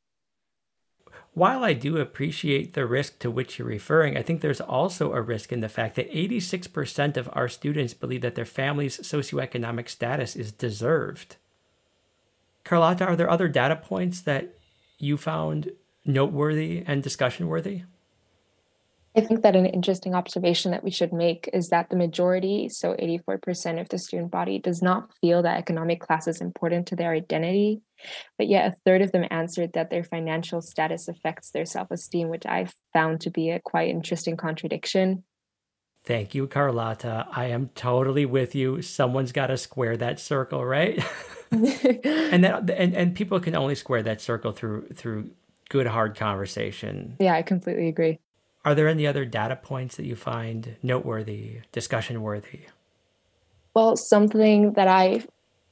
while 1.37 1.64
I 1.64 1.75
do 1.75 1.99
appreciate 1.99 2.72
the 2.72 2.87
risk 2.87 3.18
to 3.18 3.31
which 3.31 3.59
you're 3.59 3.68
referring, 3.68 4.16
I 4.16 4.22
think 4.22 4.40
there's 4.40 4.62
also 4.62 5.12
a 5.12 5.20
risk 5.20 5.53
in 5.53 5.61
the 5.61 5.68
fact 5.68 5.94
that 5.96 6.11
86% 6.11 7.18
of 7.18 7.29
our 7.35 7.46
students 7.46 7.92
believe 7.92 8.22
that 8.22 8.37
their 8.37 8.46
family's 8.46 8.96
socioeconomic 8.96 9.90
status 9.90 10.35
is 10.35 10.51
deserved. 10.51 11.37
Carlotta, 12.64 13.05
are 13.05 13.16
there 13.16 13.29
other 13.29 13.49
data 13.49 13.77
points 13.77 14.22
that 14.22 14.55
you 14.99 15.18
found 15.18 15.72
noteworthy 16.07 16.83
and 16.87 17.03
discussion 17.03 17.49
worthy? 17.49 17.83
I 19.17 19.23
think 19.23 19.43
that 19.43 19.57
an 19.57 19.65
interesting 19.65 20.15
observation 20.15 20.73
that 20.73 20.85
we 20.85 20.91
should 20.91 21.13
make 21.13 21.49
is 21.55 21.71
that 21.71 21.89
the 21.89 21.97
majority, 21.97 22.69
so 22.69 22.95
84% 22.95 23.81
of 23.81 23.89
the 23.89 23.97
student 23.97 24.31
body, 24.31 24.59
does 24.59 24.83
not 24.83 25.11
feel 25.23 25.43
that 25.43 25.59
economic 25.59 26.01
class 26.01 26.29
is 26.29 26.43
important 26.43 26.87
to 26.89 26.97
their 26.97 27.13
identity. 27.13 27.81
But 28.37 28.49
yet, 28.49 28.73
a 28.73 28.77
third 28.85 29.01
of 29.01 29.13
them 29.13 29.25
answered 29.31 29.73
that 29.73 29.89
their 29.89 30.05
financial 30.05 30.61
status 30.61 31.09
affects 31.09 31.51
their 31.51 31.65
self 31.65 31.91
esteem, 31.91 32.29
which 32.29 32.45
I 32.45 32.69
found 32.93 33.23
to 33.23 33.31
be 33.31 33.51
a 33.51 33.59
quite 33.59 33.89
interesting 33.89 34.37
contradiction. 34.37 35.25
Thank 36.05 36.35
you, 36.35 36.47
Carlotta. 36.47 37.27
I 37.33 37.47
am 37.47 37.71
totally 37.75 38.27
with 38.27 38.55
you. 38.55 38.83
Someone's 38.83 39.33
got 39.33 39.47
to 39.47 39.57
square 39.57 39.97
that 39.97 40.21
circle, 40.21 40.65
right? 40.65 41.03
and 41.51 42.45
that 42.45 42.69
and, 42.69 42.95
and 42.95 43.15
people 43.15 43.41
can 43.41 43.57
only 43.57 43.77
square 43.77 44.03
that 44.03 44.21
circle 44.21 44.53
through 44.53 44.89
through 44.89 45.31
good 45.71 45.87
hard 45.87 46.17
conversation. 46.17 47.17
Yeah, 47.19 47.35
I 47.35 47.43
completely 47.43 47.89
agree. 47.89 48.21
Are 48.67 48.75
there 48.75 48.89
any 48.89 49.07
other 49.07 49.25
data 49.25 49.55
points 49.55 49.95
that 49.97 50.07
you 50.07 50.17
find 50.17 50.75
noteworthy, 50.83 51.61
discussion 51.71 52.21
worthy? 52.21 52.63
Well, 53.75 53.97
something 53.97 54.73
that 54.73 54.89
I 54.89 55.25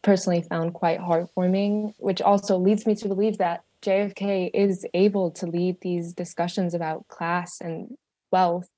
personally 0.02 0.42
found 0.42 0.74
quite 0.74 1.00
heartwarming, 1.00 1.94
which 1.98 2.22
also 2.22 2.56
leads 2.56 2.86
me 2.86 2.94
to 2.94 3.08
believe 3.08 3.38
that 3.38 3.64
JFK 3.82 4.50
is 4.54 4.86
able 4.94 5.32
to 5.32 5.46
lead 5.46 5.80
these 5.80 6.12
discussions 6.12 6.72
about 6.72 7.08
class 7.08 7.60
and 7.60 7.96
wealth, 8.30 8.68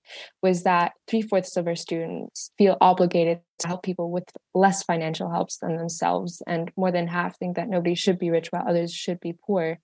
was 0.42 0.62
that 0.62 0.92
three 1.06 1.20
fourths 1.20 1.58
of 1.58 1.66
our 1.66 1.76
students 1.76 2.52
feel 2.56 2.78
obligated 2.80 3.40
to 3.58 3.68
help 3.68 3.82
people 3.82 4.10
with 4.10 4.24
less 4.54 4.82
financial 4.82 5.30
helps 5.30 5.58
than 5.58 5.76
themselves. 5.76 6.42
And 6.46 6.72
more 6.74 6.90
than 6.90 7.06
half 7.06 7.38
think 7.38 7.56
that 7.56 7.68
nobody 7.68 7.94
should 7.94 8.18
be 8.18 8.30
rich 8.30 8.48
while 8.50 8.64
others 8.66 8.94
should 8.94 9.20
be 9.20 9.34
poor 9.34 9.78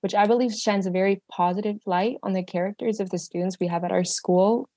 which 0.00 0.14
I 0.14 0.26
believe 0.26 0.52
shines 0.52 0.86
a 0.86 0.90
very 0.90 1.22
positive 1.30 1.76
light 1.86 2.16
on 2.22 2.32
the 2.32 2.42
characters 2.42 3.00
of 3.00 3.10
the 3.10 3.18
students 3.18 3.58
we 3.60 3.68
have 3.68 3.84
at 3.84 3.92
our 3.92 4.04
school. 4.04 4.68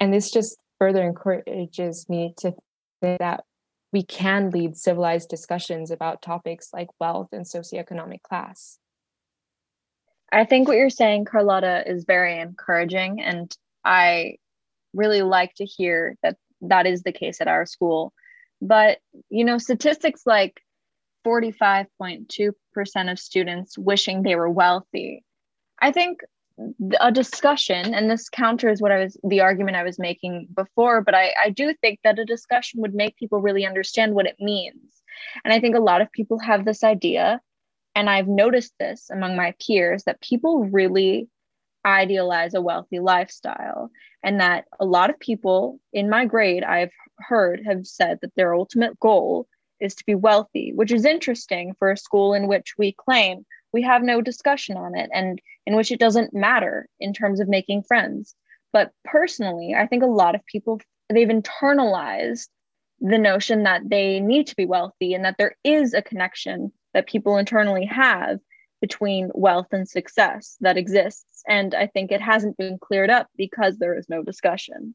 And 0.00 0.12
this 0.12 0.30
just 0.30 0.56
further 0.78 1.02
encourages 1.02 2.08
me 2.08 2.34
to 2.38 2.54
think 3.00 3.18
that 3.18 3.44
we 3.92 4.02
can 4.02 4.50
lead 4.50 4.76
civilized 4.76 5.28
discussions 5.28 5.90
about 5.90 6.22
topics 6.22 6.70
like 6.72 6.88
wealth 7.00 7.28
and 7.32 7.44
socioeconomic 7.44 8.22
class. 8.22 8.78
I 10.30 10.44
think 10.44 10.68
what 10.68 10.76
you're 10.76 10.90
saying, 10.90 11.24
Carlotta, 11.24 11.84
is 11.86 12.04
very 12.04 12.38
encouraging. 12.38 13.20
And 13.20 13.54
I 13.84 14.36
really 14.92 15.22
like 15.22 15.54
to 15.54 15.64
hear 15.64 16.16
that 16.22 16.36
that 16.60 16.86
is 16.86 17.02
the 17.02 17.12
case 17.12 17.40
at 17.40 17.48
our 17.48 17.64
school. 17.64 18.12
But, 18.60 18.98
you 19.30 19.44
know, 19.44 19.58
statistics 19.58 20.22
like 20.26 20.60
45.2% 21.28 23.12
of 23.12 23.18
students 23.18 23.76
wishing 23.76 24.22
they 24.22 24.34
were 24.34 24.48
wealthy. 24.48 25.24
I 25.80 25.92
think 25.92 26.20
a 27.00 27.12
discussion, 27.12 27.94
and 27.94 28.10
this 28.10 28.28
counters 28.28 28.80
what 28.80 28.90
I 28.90 28.98
was 28.98 29.16
the 29.22 29.42
argument 29.42 29.76
I 29.76 29.84
was 29.84 29.98
making 29.98 30.48
before, 30.54 31.02
but 31.02 31.14
I, 31.14 31.32
I 31.44 31.50
do 31.50 31.74
think 31.80 32.00
that 32.02 32.18
a 32.18 32.24
discussion 32.24 32.80
would 32.80 32.94
make 32.94 33.16
people 33.16 33.40
really 33.40 33.64
understand 33.66 34.14
what 34.14 34.26
it 34.26 34.36
means. 34.40 35.02
And 35.44 35.52
I 35.52 35.60
think 35.60 35.76
a 35.76 35.80
lot 35.80 36.00
of 36.00 36.10
people 36.10 36.38
have 36.40 36.64
this 36.64 36.82
idea, 36.82 37.40
and 37.94 38.10
I've 38.10 38.26
noticed 38.26 38.72
this 38.80 39.10
among 39.10 39.36
my 39.36 39.54
peers, 39.64 40.04
that 40.04 40.20
people 40.20 40.64
really 40.64 41.28
idealize 41.84 42.54
a 42.54 42.62
wealthy 42.62 42.98
lifestyle. 42.98 43.90
And 44.24 44.40
that 44.40 44.64
a 44.80 44.84
lot 44.84 45.10
of 45.10 45.20
people 45.20 45.78
in 45.92 46.10
my 46.10 46.24
grade 46.24 46.64
I've 46.64 46.90
heard 47.18 47.62
have 47.66 47.86
said 47.86 48.18
that 48.22 48.34
their 48.34 48.52
ultimate 48.54 48.98
goal 48.98 49.46
is 49.80 49.94
to 49.96 50.04
be 50.06 50.14
wealthy, 50.14 50.72
which 50.74 50.92
is 50.92 51.04
interesting 51.04 51.74
for 51.78 51.90
a 51.90 51.96
school 51.96 52.34
in 52.34 52.48
which 52.48 52.74
we 52.78 52.92
claim 52.92 53.44
we 53.72 53.82
have 53.82 54.02
no 54.02 54.20
discussion 54.20 54.76
on 54.76 54.96
it 54.96 55.10
and 55.12 55.40
in 55.66 55.76
which 55.76 55.92
it 55.92 56.00
doesn't 56.00 56.34
matter 56.34 56.88
in 57.00 57.12
terms 57.12 57.40
of 57.40 57.48
making 57.48 57.82
friends. 57.82 58.34
But 58.72 58.92
personally, 59.04 59.74
I 59.74 59.86
think 59.86 60.02
a 60.02 60.06
lot 60.06 60.34
of 60.34 60.44
people 60.46 60.80
they've 61.10 61.28
internalized 61.28 62.48
the 63.00 63.18
notion 63.18 63.62
that 63.62 63.82
they 63.88 64.20
need 64.20 64.46
to 64.48 64.56
be 64.56 64.66
wealthy 64.66 65.14
and 65.14 65.24
that 65.24 65.36
there 65.38 65.56
is 65.64 65.94
a 65.94 66.02
connection 66.02 66.72
that 66.94 67.06
people 67.06 67.36
internally 67.38 67.86
have 67.86 68.40
between 68.80 69.30
wealth 69.34 69.68
and 69.72 69.88
success 69.88 70.56
that 70.60 70.76
exists. 70.76 71.42
And 71.48 71.74
I 71.74 71.86
think 71.86 72.10
it 72.10 72.20
hasn't 72.20 72.56
been 72.56 72.78
cleared 72.78 73.10
up 73.10 73.28
because 73.36 73.78
there 73.78 73.96
is 73.96 74.08
no 74.08 74.22
discussion. 74.22 74.94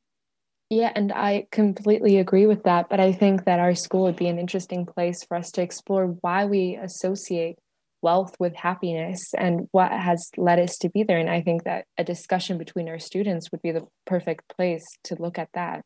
Yeah, 0.73 0.91
and 0.95 1.11
I 1.11 1.45
completely 1.51 2.17
agree 2.17 2.47
with 2.47 2.63
that. 2.63 2.89
But 2.89 2.99
I 2.99 3.11
think 3.11 3.45
that 3.45 3.59
our 3.59 3.75
school 3.75 4.03
would 4.03 4.15
be 4.15 4.27
an 4.27 4.39
interesting 4.39 4.87
place 4.87 5.23
for 5.23 5.37
us 5.37 5.51
to 5.51 5.61
explore 5.61 6.07
why 6.21 6.45
we 6.45 6.79
associate 6.81 7.59
wealth 8.01 8.35
with 8.39 8.55
happiness 8.55 9.21
and 9.37 9.67
what 9.71 9.91
has 9.91 10.31
led 10.35 10.57
us 10.57 10.77
to 10.79 10.89
be 10.89 11.03
there. 11.03 11.19
And 11.19 11.29
I 11.29 11.41
think 11.41 11.65
that 11.65 11.85
a 11.99 12.03
discussion 12.03 12.57
between 12.57 12.89
our 12.89 12.97
students 12.97 13.51
would 13.51 13.61
be 13.61 13.71
the 13.71 13.85
perfect 14.07 14.49
place 14.55 14.83
to 15.05 15.15
look 15.19 15.37
at 15.37 15.49
that. 15.53 15.83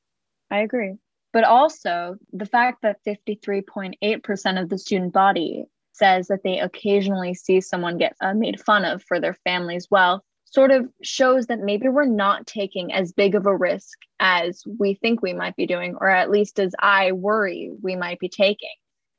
I 0.50 0.60
agree. 0.60 0.94
But 1.34 1.44
also, 1.44 2.16
the 2.32 2.46
fact 2.46 2.82
that 2.84 3.04
53.8% 3.06 4.62
of 4.62 4.70
the 4.70 4.78
student 4.78 5.12
body 5.12 5.66
says 5.92 6.28
that 6.28 6.44
they 6.46 6.60
occasionally 6.60 7.34
see 7.34 7.60
someone 7.60 7.98
get 7.98 8.16
uh, 8.22 8.34
made 8.34 8.62
fun 8.62 8.86
of 8.86 9.04
for 9.04 9.20
their 9.20 9.36
family's 9.44 9.88
wealth 9.92 10.22
sort 10.50 10.72
of 10.72 10.88
shows 11.04 11.48
that 11.48 11.60
maybe 11.60 11.90
we're 11.90 12.06
not 12.06 12.48
taking 12.48 12.94
as 12.94 13.12
big 13.12 13.36
of 13.36 13.46
a 13.46 13.56
risk 13.56 13.98
as 14.20 14.64
we 14.80 14.94
think 14.94 15.22
we 15.22 15.34
might 15.34 15.56
be 15.56 15.68
doing, 15.68 15.96
or 16.00 16.10
at 16.10 16.30
least 16.30 16.60
as 16.60 16.74
I 16.80 17.12
worry 17.12 17.72
we 17.82 17.96
might 17.96 18.20
be 18.20 18.30
taking. 18.30 18.76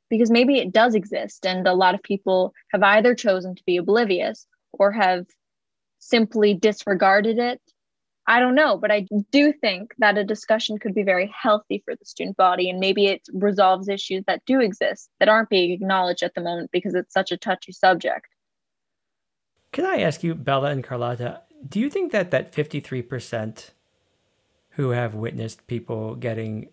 Because 0.09 0.31
maybe 0.31 0.57
it 0.57 0.71
does 0.71 0.95
exist, 0.95 1.45
and 1.45 1.67
a 1.67 1.73
lot 1.73 1.93
of 1.93 2.01
people 2.01 2.53
have 2.71 2.81
either 2.81 3.13
chosen 3.13 3.53
to 3.53 3.63
be 3.63 3.77
oblivious 3.77 4.47
or 4.73 4.91
have 4.91 5.27
simply 5.99 6.55
disregarded 6.55 7.37
it. 7.37 7.61
I 8.25 8.39
don't 8.39 8.55
know, 8.55 8.77
but 8.77 8.91
I 8.91 9.05
do 9.31 9.53
think 9.53 9.93
that 9.99 10.17
a 10.17 10.23
discussion 10.23 10.79
could 10.79 10.95
be 10.95 11.03
very 11.03 11.31
healthy 11.35 11.83
for 11.85 11.95
the 11.95 12.05
student 12.05 12.37
body, 12.37 12.71
and 12.71 12.79
maybe 12.79 13.05
it 13.05 13.21
resolves 13.33 13.87
issues 13.87 14.23
that 14.25 14.45
do 14.45 14.61
exist 14.61 15.09
that 15.19 15.29
aren't 15.29 15.49
being 15.49 15.71
acknowledged 15.71 16.23
at 16.23 16.33
the 16.33 16.41
moment 16.41 16.71
because 16.71 16.95
it's 16.95 17.13
such 17.13 17.31
a 17.31 17.37
touchy 17.37 17.71
subject. 17.71 18.27
Can 19.71 19.85
I 19.85 20.01
ask 20.01 20.23
you, 20.23 20.35
Bella 20.35 20.71
and 20.71 20.83
Carlotta, 20.83 21.41
do 21.67 21.79
you 21.79 21.89
think 21.89 22.11
that 22.11 22.31
that 22.31 22.53
53% 22.53 23.71
who 24.71 24.89
have 24.91 25.13
witnessed 25.13 25.67
people 25.67 26.15
getting 26.15 26.69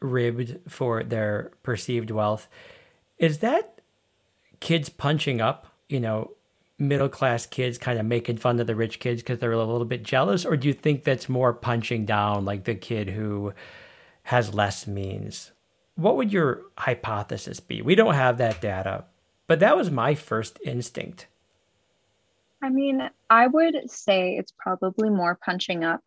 ribbed 0.00 0.58
for 0.68 1.02
their 1.02 1.52
perceived 1.62 2.10
wealth, 2.10 2.48
is 3.18 3.38
that 3.38 3.80
kids 4.60 4.88
punching 4.88 5.40
up, 5.40 5.66
you 5.88 6.00
know, 6.00 6.32
middle 6.78 7.08
class 7.08 7.46
kids 7.46 7.78
kind 7.78 7.98
of 7.98 8.06
making 8.06 8.36
fun 8.36 8.58
of 8.58 8.66
the 8.66 8.74
rich 8.74 8.98
kids 8.98 9.22
because 9.22 9.38
they're 9.38 9.52
a 9.52 9.58
little 9.58 9.84
bit 9.84 10.02
jealous? 10.02 10.44
Or 10.44 10.56
do 10.56 10.68
you 10.68 10.74
think 10.74 11.04
that's 11.04 11.28
more 11.28 11.52
punching 11.52 12.06
down 12.06 12.44
like 12.44 12.64
the 12.64 12.74
kid 12.74 13.10
who 13.10 13.52
has 14.24 14.54
less 14.54 14.86
means? 14.86 15.52
What 15.94 16.16
would 16.16 16.32
your 16.32 16.62
hypothesis 16.78 17.60
be? 17.60 17.82
We 17.82 17.94
don't 17.94 18.14
have 18.14 18.38
that 18.38 18.60
data, 18.60 19.04
but 19.46 19.60
that 19.60 19.76
was 19.76 19.90
my 19.90 20.14
first 20.14 20.58
instinct. 20.64 21.26
I 22.62 22.70
mean, 22.70 23.10
I 23.28 23.48
would 23.48 23.90
say 23.90 24.36
it's 24.36 24.52
probably 24.56 25.10
more 25.10 25.38
punching 25.44 25.82
up. 25.82 26.00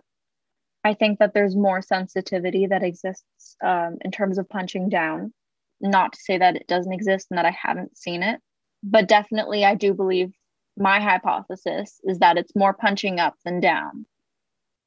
I 0.86 0.94
think 0.94 1.20
that 1.20 1.34
there's 1.34 1.56
more 1.56 1.82
sensitivity 1.82 2.68
that 2.68 2.84
exists 2.84 3.58
um, 3.64 3.98
in 4.02 4.12
terms 4.12 4.38
of 4.38 4.48
punching 4.48 4.90
down. 4.90 5.34
Not 5.82 6.14
to 6.14 6.20
say 6.20 6.38
that 6.38 6.56
it 6.56 6.68
doesn't 6.68 6.94
exist 6.94 7.28
and 7.30 7.38
that 7.38 7.46
I 7.46 7.52
haven't 7.52 7.98
seen 7.98 8.24
it, 8.24 8.40
but 8.82 9.08
definitely 9.08 9.66
I 9.66 9.76
do 9.76 9.94
believe 9.94 10.32
my 10.78 11.02
hypothesis 11.02 12.00
is 12.04 12.20
that 12.20 12.38
it's 12.38 12.56
more 12.56 12.74
punching 12.74 13.20
up 13.20 13.36
than 13.44 13.60
down. 13.60 14.06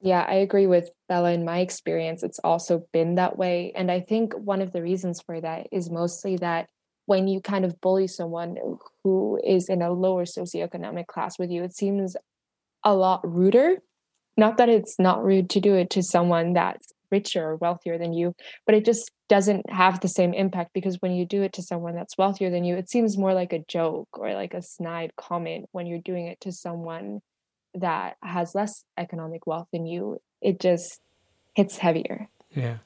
Yeah, 0.01 0.25
I 0.27 0.35
agree 0.35 0.65
with 0.65 0.89
Bella. 1.07 1.33
In 1.33 1.43
my 1.43 1.59
experience, 1.59 2.23
it's 2.23 2.39
also 2.39 2.87
been 2.93 3.15
that 3.15 3.37
way. 3.37 3.73
And 3.75 3.91
I 3.91 3.99
think 3.99 4.33
one 4.33 4.61
of 4.61 4.71
the 4.71 4.81
reasons 4.81 5.21
for 5.21 5.39
that 5.41 5.67
is 5.71 5.89
mostly 5.89 6.37
that 6.37 6.69
when 7.09 7.27
you 7.27 7.41
kind 7.41 7.65
of 7.65 7.79
bully 7.81 8.07
someone 8.07 8.57
who 9.03 9.39
is 9.43 9.69
in 9.69 9.81
a 9.81 9.91
lower 9.91 10.25
socioeconomic 10.25 11.07
class 11.07 11.37
with 11.37 11.49
you, 11.49 11.63
it 11.63 11.75
seems 11.75 12.15
a 12.83 12.93
lot 12.93 13.21
ruder. 13.23 13.77
Not 14.37 14.57
that 14.57 14.69
it's 14.69 14.97
not 14.99 15.23
rude 15.23 15.49
to 15.51 15.59
do 15.59 15.75
it 15.75 15.89
to 15.91 16.03
someone 16.03 16.53
that's 16.53 16.93
richer 17.11 17.43
or 17.43 17.55
wealthier 17.55 17.97
than 17.97 18.13
you 18.13 18.35
but 18.67 18.75
it 18.75 18.85
just 18.85 19.09
doesn't 19.29 19.67
have 19.67 19.99
the 19.99 20.07
same 20.07 20.31
impact 20.31 20.69
because 20.75 20.97
when 21.01 21.11
you 21.11 21.25
do 21.25 21.41
it 21.41 21.51
to 21.51 21.63
someone 21.63 21.95
that's 21.95 22.15
wealthier 22.19 22.51
than 22.51 22.63
you 22.63 22.75
it 22.75 22.87
seems 22.87 23.17
more 23.17 23.33
like 23.33 23.51
a 23.51 23.65
joke 23.67 24.07
or 24.13 24.35
like 24.35 24.53
a 24.53 24.61
snide 24.61 25.15
comment 25.15 25.67
when 25.71 25.87
you're 25.87 25.97
doing 25.97 26.27
it 26.27 26.39
to 26.39 26.51
someone 26.51 27.19
that 27.75 28.17
has 28.23 28.55
less 28.55 28.83
economic 28.97 29.45
wealth 29.47 29.67
than 29.71 29.85
you. 29.85 30.21
It 30.41 30.59
just 30.59 30.99
hits 31.55 31.77
heavier. 31.77 32.27
Yeah. 32.51 32.77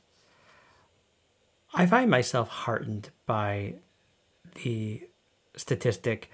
I 1.73 1.85
find 1.85 2.09
myself 2.09 2.49
heartened 2.49 3.09
by 3.25 3.75
the 4.63 5.07
statistic 5.55 6.29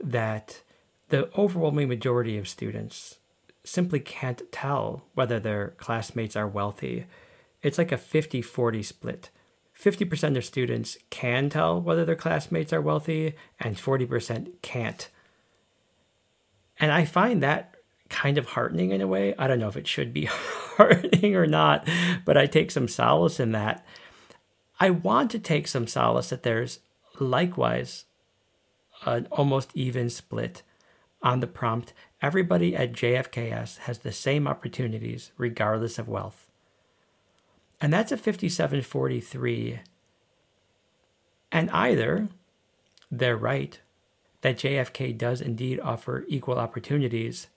that 0.00 0.62
the 1.08 1.30
overwhelming 1.38 1.88
majority 1.88 2.36
of 2.38 2.48
students 2.48 3.18
simply 3.64 4.00
can't 4.00 4.42
tell 4.52 5.04
whether 5.14 5.40
their 5.40 5.68
classmates 5.78 6.36
are 6.36 6.48
wealthy. 6.48 7.06
It's 7.62 7.78
like 7.78 7.92
a 7.92 7.98
50 7.98 8.42
40 8.42 8.82
split. 8.82 9.30
50% 9.78 10.36
of 10.36 10.44
students 10.44 10.96
can 11.10 11.50
tell 11.50 11.80
whether 11.80 12.04
their 12.04 12.16
classmates 12.16 12.72
are 12.72 12.80
wealthy, 12.80 13.34
and 13.60 13.76
40% 13.76 14.62
can't. 14.62 15.08
And 16.80 16.90
I 16.90 17.04
find 17.04 17.42
that 17.42 17.74
kind 18.08 18.38
of 18.38 18.46
heartening 18.46 18.90
in 18.90 19.00
a 19.00 19.06
way. 19.06 19.34
I 19.38 19.46
don't 19.46 19.58
know 19.58 19.68
if 19.68 19.76
it 19.76 19.86
should 19.86 20.12
be 20.12 20.24
heartening 20.30 21.36
or 21.36 21.46
not, 21.46 21.86
but 22.24 22.38
I 22.38 22.46
take 22.46 22.70
some 22.70 22.88
solace 22.88 23.38
in 23.38 23.52
that. 23.52 23.84
I 24.78 24.90
want 24.90 25.30
to 25.32 25.38
take 25.38 25.68
some 25.68 25.86
solace 25.86 26.30
that 26.30 26.42
there's 26.42 26.80
likewise 27.20 28.04
an 29.04 29.26
almost 29.30 29.70
even 29.74 30.08
split 30.10 30.62
on 31.22 31.40
the 31.40 31.46
prompt 31.46 31.92
everybody 32.22 32.74
at 32.74 32.92
JFKS 32.92 33.78
has 33.78 33.98
the 33.98 34.12
same 34.12 34.46
opportunities 34.46 35.32
regardless 35.36 35.98
of 35.98 36.08
wealth. 36.08 36.48
And 37.80 37.92
that's 37.92 38.12
a 38.12 38.16
5743. 38.16 39.80
And 41.52 41.70
either 41.70 42.28
they're 43.10 43.36
right 43.36 43.80
that 44.40 44.58
JFK 44.58 45.16
does 45.16 45.40
indeed 45.40 45.80
offer 45.80 46.24
equal 46.28 46.58
opportunities, 46.58 47.48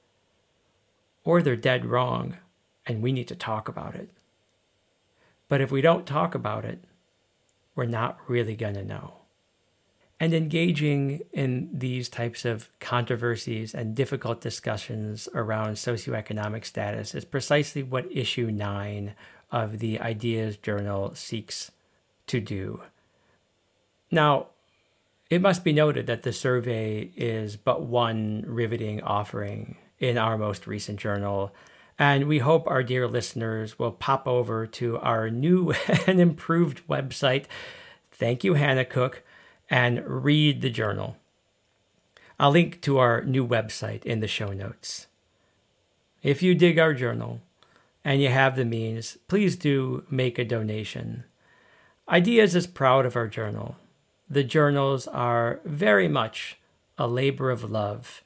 or 1.24 1.42
they're 1.42 1.56
dead 1.56 1.86
wrong 1.86 2.38
and 2.86 3.02
we 3.02 3.12
need 3.12 3.28
to 3.28 3.36
talk 3.36 3.68
about 3.68 3.96
it. 3.96 4.10
But 5.48 5.62
if 5.62 5.72
we 5.72 5.82
don't 5.82 6.06
talk 6.06 6.36
about 6.36 6.66
it, 6.66 6.84
we're 7.76 7.86
not 7.86 8.18
really 8.28 8.56
going 8.56 8.76
to 8.76 8.84
know. 8.84 9.19
And 10.22 10.34
engaging 10.34 11.22
in 11.32 11.70
these 11.72 12.10
types 12.10 12.44
of 12.44 12.70
controversies 12.82 13.74
and 13.74 13.96
difficult 13.96 14.42
discussions 14.42 15.30
around 15.34 15.76
socioeconomic 15.76 16.66
status 16.66 17.16
is 17.16 17.24
precisely 17.24 17.84
what 17.84 18.12
issue 18.12 18.52
nine 18.52 19.14
of 19.50 19.80
the 19.80 20.00
Ideas 20.02 20.58
Journal 20.58 21.16
seeks 21.16 21.72
to 22.28 22.42
do. 22.42 22.82
Now, 24.12 24.48
it 25.30 25.42
must 25.42 25.64
be 25.64 25.72
noted 25.72 26.08
that 26.08 26.24
the 26.24 26.34
survey 26.34 27.12
is 27.16 27.56
but 27.56 27.84
one 27.84 28.44
riveting 28.46 29.02
offering 29.02 29.78
in 30.00 30.18
our 30.18 30.38
most 30.38 30.68
recent 30.68 31.00
journal, 31.00 31.54
and 31.98 32.28
we 32.28 32.40
hope 32.40 32.68
our 32.68 32.84
dear 32.84 33.08
listeners 33.08 33.80
will 33.80 33.92
pop 33.92 34.28
over 34.28 34.68
to 34.68 34.98
our 34.98 35.30
new 35.30 35.74
and 36.08 36.20
improved 36.20 36.86
website. 36.90 37.46
Thank 38.12 38.44
you, 38.44 38.56
Hannah 38.56 38.86
Cook 38.86 39.24
and 39.70 40.04
read 40.06 40.62
the 40.62 40.70
journal. 40.70 41.18
I'll 42.40 42.52
link 42.52 42.82
to 42.82 42.98
our 42.98 43.24
new 43.24 43.46
website 43.46 44.04
in 44.06 44.22
the 44.22 44.28
show 44.28 44.52
notes. 44.54 45.08
If 46.24 46.42
you 46.42 46.56
dig 46.56 46.80
our 46.80 46.94
journal 46.94 47.42
and 48.04 48.22
you 48.22 48.30
have 48.30 48.56
the 48.56 48.66
means, 48.66 49.18
please 49.28 49.56
do 49.56 50.04
make 50.10 50.40
a 50.40 50.46
donation. 50.46 51.26
Ideas 52.08 52.56
is 52.56 52.66
proud 52.66 53.06
of 53.06 53.16
our 53.16 53.28
journal. 53.28 53.76
The 54.30 54.44
journals 54.44 55.08
are 55.08 55.60
very 55.66 56.08
much 56.08 56.58
a 56.98 57.08
labor 57.08 57.52
of 57.52 57.70
love, 57.70 58.22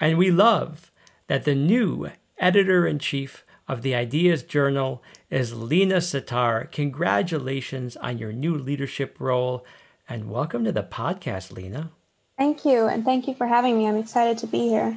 and 0.00 0.18
we 0.18 0.30
love 0.30 0.90
that 1.26 1.44
the 1.44 1.54
new 1.54 2.10
editor 2.38 2.86
in 2.86 2.98
chief 2.98 3.44
of 3.66 3.82
the 3.82 3.94
Ideas 3.94 4.42
Journal 4.42 5.02
is 5.30 5.54
Lena 5.54 6.00
Sitar. 6.00 6.64
Congratulations 6.66 7.96
on 7.96 8.18
your 8.18 8.32
new 8.32 8.56
leadership 8.56 9.16
role 9.18 9.64
and 10.08 10.30
welcome 10.30 10.64
to 10.64 10.72
the 10.72 10.82
podcast, 10.82 11.52
Lena. 11.52 11.90
Thank 12.38 12.64
you. 12.64 12.86
And 12.86 13.04
thank 13.04 13.28
you 13.28 13.34
for 13.34 13.46
having 13.46 13.76
me. 13.76 13.86
I'm 13.86 13.98
excited 13.98 14.38
to 14.38 14.46
be 14.46 14.68
here. 14.68 14.96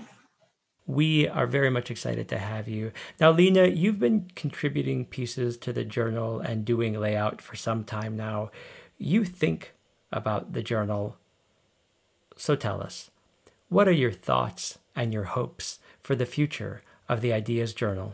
We 0.87 1.27
are 1.27 1.47
very 1.47 1.69
much 1.69 1.91
excited 1.91 2.29
to 2.29 2.37
have 2.37 2.67
you. 2.67 2.91
Now, 3.19 3.31
Lena, 3.31 3.67
you've 3.67 3.99
been 3.99 4.31
contributing 4.35 5.05
pieces 5.05 5.57
to 5.57 5.73
the 5.73 5.83
journal 5.83 6.39
and 6.39 6.63
doing 6.63 6.97
layout 6.97 7.41
for 7.41 7.55
some 7.55 7.83
time 7.83 8.15
now. 8.15 8.51
You 8.97 9.25
think 9.25 9.73
about 10.11 10.53
the 10.53 10.63
journal. 10.63 11.17
So 12.37 12.55
tell 12.55 12.81
us, 12.81 13.11
what 13.69 13.87
are 13.87 13.93
your 13.93 14.11
thoughts 14.11 14.77
and 14.95 15.13
your 15.13 15.23
hopes 15.23 15.79
for 16.01 16.15
the 16.15 16.25
future 16.25 16.81
of 17.09 17.21
the 17.21 17.33
Ideas 17.33 17.73
Journal? 17.73 18.13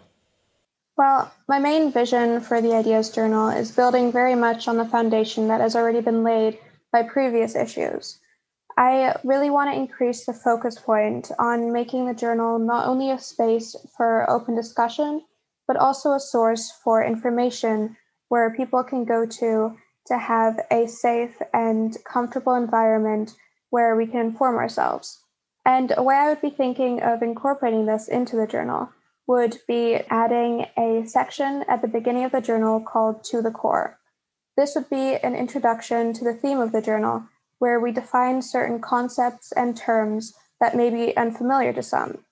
Well, 0.98 1.32
my 1.48 1.60
main 1.60 1.92
vision 1.92 2.42
for 2.42 2.60
the 2.60 2.74
Ideas 2.74 3.12
Journal 3.12 3.50
is 3.50 3.72
building 3.72 4.12
very 4.12 4.36
much 4.36 4.68
on 4.68 4.78
the 4.78 4.86
foundation 4.86 5.48
that 5.50 5.62
has 5.62 5.76
already 5.76 6.02
been 6.02 6.24
laid 6.24 6.58
by 6.92 7.04
previous 7.04 7.56
issues. 7.56 8.20
I 8.78 9.16
really 9.24 9.50
want 9.50 9.72
to 9.72 9.80
increase 9.80 10.26
the 10.26 10.34
focus 10.34 10.80
point 10.80 11.32
on 11.40 11.74
making 11.74 12.06
the 12.06 12.14
journal 12.14 12.60
not 12.60 12.88
only 12.88 13.10
a 13.10 13.20
space 13.20 13.76
for 13.96 14.30
open 14.30 14.56
discussion, 14.56 15.24
but 15.68 15.78
also 15.78 16.14
a 16.14 16.20
source 16.20 16.72
for 16.84 17.04
information 17.04 17.98
where 18.30 18.54
people 18.54 18.84
can 18.84 19.04
go 19.04 19.26
to 19.26 19.76
to 20.06 20.18
have 20.18 20.60
a 20.72 20.88
safe 20.88 21.42
and 21.54 21.98
comfortable 22.06 22.54
environment 22.54 23.36
where 23.72 23.96
we 23.96 24.08
can 24.08 24.22
inform 24.22 24.56
ourselves. 24.56 25.22
And 25.66 25.94
a 25.98 26.04
way 26.04 26.16
I 26.16 26.30
would 26.30 26.42
be 26.42 26.50
thinking 26.50 27.02
of 27.02 27.22
incorporating 27.22 27.86
this 27.86 28.08
into 28.08 28.38
the 28.38 28.48
journal 28.48 28.90
would 29.28 29.58
be 29.68 29.96
adding 30.10 30.66
a 30.78 31.04
section 31.06 31.66
at 31.68 31.82
the 31.82 31.88
beginning 31.88 32.24
of 32.24 32.32
the 32.32 32.40
journal 32.40 32.80
called 32.80 33.24
To 33.26 33.42
the 33.42 33.52
Core. 33.52 33.97
This 34.58 34.74
would 34.74 34.90
be 34.90 35.16
an 35.16 35.36
introduction 35.36 36.14
to 36.14 36.24
the 36.24 36.34
theme 36.34 36.60
of 36.60 36.72
the 36.72 36.82
journal, 36.82 37.24
where 37.60 37.80
we 37.80 37.92
define 37.92 38.42
certain 38.42 38.82
concepts 38.82 39.52
and 39.52 39.78
terms 39.78 40.34
that 40.60 40.76
may 40.76 40.90
be 40.90 41.16
unfamiliar 41.16 41.72
to 41.74 41.84
some. 41.84 42.24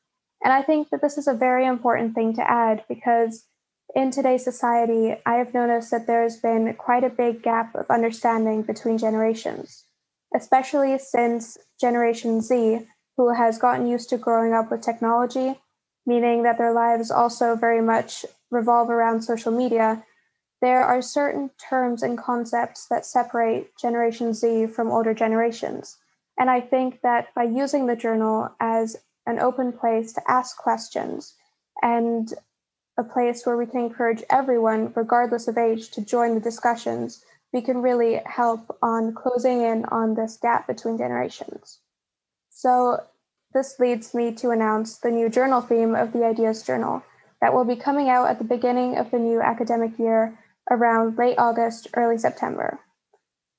And 0.43 0.51
I 0.51 0.63
think 0.63 0.89
that 0.89 1.01
this 1.01 1.19
is 1.19 1.27
a 1.27 1.33
very 1.33 1.67
important 1.67 2.15
thing 2.15 2.33
to 2.35 2.49
add 2.49 2.83
because 2.89 3.45
in 3.93 4.09
today's 4.09 4.43
society, 4.43 5.15
I 5.25 5.35
have 5.35 5.53
noticed 5.53 5.91
that 5.91 6.07
there's 6.07 6.37
been 6.37 6.73
quite 6.73 7.03
a 7.03 7.09
big 7.09 7.43
gap 7.43 7.75
of 7.75 7.85
understanding 7.89 8.63
between 8.63 8.97
generations, 8.97 9.83
especially 10.35 10.97
since 10.97 11.57
Generation 11.79 12.41
Z, 12.41 12.87
who 13.17 13.33
has 13.33 13.59
gotten 13.59 13.87
used 13.87 14.09
to 14.09 14.17
growing 14.17 14.53
up 14.53 14.71
with 14.71 14.81
technology, 14.81 15.59
meaning 16.07 16.43
that 16.43 16.57
their 16.57 16.73
lives 16.73 17.11
also 17.11 17.55
very 17.55 17.81
much 17.81 18.25
revolve 18.49 18.89
around 18.89 19.21
social 19.21 19.51
media 19.51 20.03
there 20.61 20.83
are 20.83 21.01
certain 21.01 21.49
terms 21.57 22.01
and 22.01 22.17
concepts 22.17 22.87
that 22.87 23.05
separate 23.05 23.77
Generation 23.77 24.33
Z 24.33 24.67
from 24.67 24.89
older 24.89 25.13
generations. 25.13 25.97
And 26.37 26.49
I 26.49 26.61
think 26.61 27.01
that 27.01 27.33
by 27.33 27.43
using 27.43 27.85
the 27.85 27.95
journal 27.95 28.49
as 28.59 28.95
an 29.25 29.39
open 29.39 29.71
place 29.71 30.13
to 30.13 30.21
ask 30.27 30.57
questions 30.57 31.33
and 31.81 32.33
a 32.97 33.03
place 33.03 33.45
where 33.45 33.57
we 33.57 33.65
can 33.65 33.81
encourage 33.81 34.23
everyone, 34.29 34.93
regardless 34.95 35.47
of 35.47 35.57
age, 35.57 35.91
to 35.91 36.05
join 36.05 36.33
the 36.33 36.41
discussions, 36.41 37.23
we 37.51 37.61
can 37.61 37.81
really 37.81 38.21
help 38.25 38.77
on 38.81 39.13
closing 39.13 39.61
in 39.61 39.85
on 39.85 40.15
this 40.15 40.37
gap 40.37 40.67
between 40.67 40.97
generations. 40.97 41.79
So, 42.49 43.03
this 43.53 43.79
leads 43.79 44.13
me 44.13 44.33
to 44.33 44.49
announce 44.49 44.97
the 44.97 45.11
new 45.11 45.29
journal 45.29 45.61
theme 45.61 45.95
of 45.95 46.11
the 46.11 46.25
Ideas 46.25 46.63
Journal 46.63 47.03
that 47.39 47.53
will 47.53 47.63
be 47.63 47.75
coming 47.75 48.09
out 48.09 48.27
at 48.27 48.37
the 48.37 48.43
beginning 48.43 48.97
of 48.97 49.11
the 49.11 49.19
new 49.19 49.41
academic 49.41 49.97
year 49.97 50.37
around 50.69 51.17
late 51.17 51.37
August, 51.37 51.87
early 51.93 52.17
September. 52.17 52.79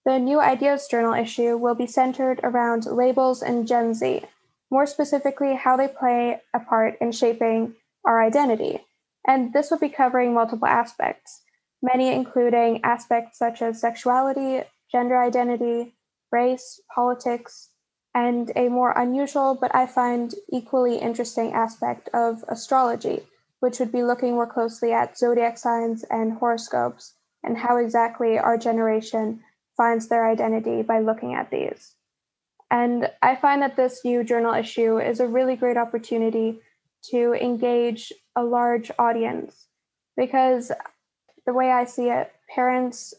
The 0.05 0.19
New 0.19 0.41
Ideas 0.41 0.87
Journal 0.89 1.15
issue 1.15 1.57
will 1.57 1.75
be 1.75 1.87
centered 1.87 2.41
around 2.43 2.87
labels 2.87 3.43
and 3.43 3.67
Gen 3.67 3.93
Z, 3.95 4.23
more 4.71 4.87
specifically, 4.87 5.55
how 5.55 5.77
they 5.77 5.89
play 5.89 6.41
a 6.55 6.61
part 6.61 6.97
in 7.01 7.13
shaping 7.13 7.75
our 8.05 8.23
identity. 8.23 8.85
And 9.27 9.53
this 9.53 9.71
will 9.71 9.79
be 9.79 9.89
covering 9.89 10.33
multiple 10.33 10.69
aspects, 10.69 11.43
many 11.83 12.13
including 12.13 12.81
aspects 12.85 13.39
such 13.39 13.63
as 13.63 13.81
sexuality, 13.81 14.63
gender 14.91 15.21
identity, 15.21 15.95
race, 16.31 16.81
politics, 16.95 17.71
and 18.15 18.51
a 18.57 18.69
more 18.69 18.93
unusual 18.93 19.59
but 19.61 19.75
I 19.75 19.87
find 19.87 20.35
equally 20.51 20.97
interesting 20.97 21.53
aspect 21.53 22.09
of 22.15 22.45
astrology, 22.49 23.27
which 23.67 23.81
would 23.81 23.91
be 23.91 24.05
looking 24.05 24.35
more 24.35 24.47
closely 24.47 24.93
at 24.93 25.19
zodiac 25.19 25.59
signs 25.59 26.05
and 26.05 26.35
horoscopes 26.35 27.15
and 27.43 27.59
how 27.59 27.79
exactly 27.79 28.39
our 28.39 28.57
generation 28.57 29.41
finds 29.77 30.07
their 30.07 30.31
identity 30.31 30.83
by 30.83 31.01
looking 31.01 31.35
at 31.35 31.51
these. 31.51 31.97
And 32.71 33.11
I 33.23 33.35
find 33.35 33.61
that 33.63 33.75
this 33.75 34.05
new 34.05 34.23
journal 34.23 34.55
issue 34.55 35.01
is 35.01 35.19
a 35.19 35.27
really 35.27 35.57
great 35.57 35.77
opportunity 35.77 36.61
to 37.11 37.33
engage 37.33 38.13
a 38.37 38.45
large 38.45 38.93
audience 39.01 39.67
because 40.17 40.71
the 41.45 41.53
way 41.53 41.73
I 41.73 41.87
see 41.87 42.09
it, 42.09 42.31
parents 42.55 43.15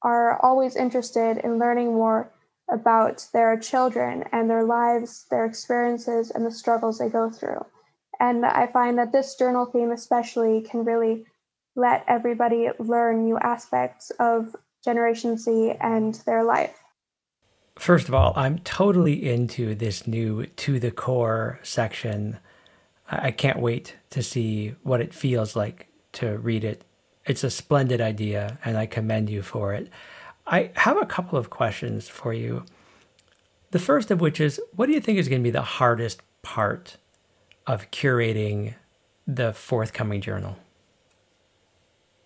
are 0.00 0.40
always 0.42 0.74
interested 0.74 1.36
in 1.44 1.58
learning 1.58 1.92
more 1.92 2.32
about 2.70 3.26
their 3.34 3.58
children 3.58 4.24
and 4.32 4.48
their 4.48 4.64
lives, 4.64 5.26
their 5.30 5.44
experiences, 5.44 6.30
and 6.30 6.46
the 6.46 6.50
struggles 6.50 6.98
they 6.98 7.10
go 7.10 7.28
through. 7.28 7.62
And 8.22 8.46
I 8.46 8.68
find 8.68 8.98
that 8.98 9.10
this 9.10 9.34
journal 9.34 9.66
theme, 9.66 9.90
especially, 9.90 10.60
can 10.60 10.84
really 10.84 11.26
let 11.74 12.04
everybody 12.06 12.68
learn 12.78 13.24
new 13.24 13.36
aspects 13.36 14.10
of 14.20 14.54
Generation 14.84 15.36
Z 15.36 15.72
and 15.80 16.14
their 16.24 16.44
life. 16.44 16.78
First 17.74 18.06
of 18.06 18.14
all, 18.14 18.32
I'm 18.36 18.60
totally 18.60 19.28
into 19.28 19.74
this 19.74 20.06
new 20.06 20.46
To 20.46 20.78
the 20.78 20.92
Core 20.92 21.58
section. 21.64 22.38
I 23.08 23.32
can't 23.32 23.58
wait 23.58 23.96
to 24.10 24.22
see 24.22 24.76
what 24.84 25.00
it 25.00 25.12
feels 25.12 25.56
like 25.56 25.88
to 26.12 26.38
read 26.38 26.62
it. 26.62 26.84
It's 27.26 27.42
a 27.42 27.50
splendid 27.50 28.00
idea, 28.00 28.56
and 28.64 28.78
I 28.78 28.86
commend 28.86 29.30
you 29.30 29.42
for 29.42 29.74
it. 29.74 29.88
I 30.46 30.70
have 30.76 30.96
a 30.96 31.06
couple 31.06 31.40
of 31.40 31.50
questions 31.50 32.08
for 32.08 32.32
you. 32.32 32.62
The 33.72 33.80
first 33.80 34.12
of 34.12 34.20
which 34.20 34.40
is 34.40 34.60
what 34.76 34.86
do 34.86 34.92
you 34.92 35.00
think 35.00 35.18
is 35.18 35.28
going 35.28 35.40
to 35.42 35.44
be 35.44 35.50
the 35.50 35.62
hardest 35.62 36.22
part 36.42 36.98
of 37.66 37.90
curating 37.90 38.74
the 39.26 39.52
forthcoming 39.52 40.20
journal? 40.20 40.56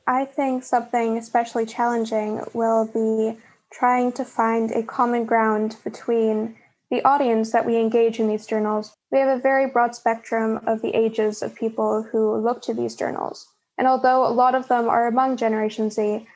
I 0.06 0.24
think 0.24 0.62
something 0.62 1.18
especially 1.18 1.66
challenging 1.66 2.40
will 2.52 2.86
be 2.86 3.38
trying 3.72 4.12
to 4.12 4.24
find 4.24 4.70
a 4.70 4.82
common 4.82 5.24
ground 5.24 5.76
between 5.82 6.56
the 6.90 7.02
audience 7.04 7.50
that 7.50 7.66
we 7.66 7.76
engage 7.76 8.20
in 8.20 8.28
these 8.28 8.46
journals. 8.46 8.94
We 9.10 9.18
have 9.18 9.36
a 9.36 9.42
very 9.42 9.68
broad 9.68 9.94
spectrum 9.94 10.60
of 10.66 10.80
the 10.82 10.94
ages 10.94 11.42
of 11.42 11.54
people 11.54 12.04
who 12.04 12.36
look 12.36 12.62
to 12.62 12.74
these 12.74 12.94
journals. 12.94 13.48
And 13.76 13.88
although 13.88 14.26
a 14.26 14.32
lot 14.32 14.54
of 14.54 14.68
them 14.68 14.88
are 14.88 15.08
among 15.08 15.36
Generation 15.36 15.90
Z, 15.90 16.26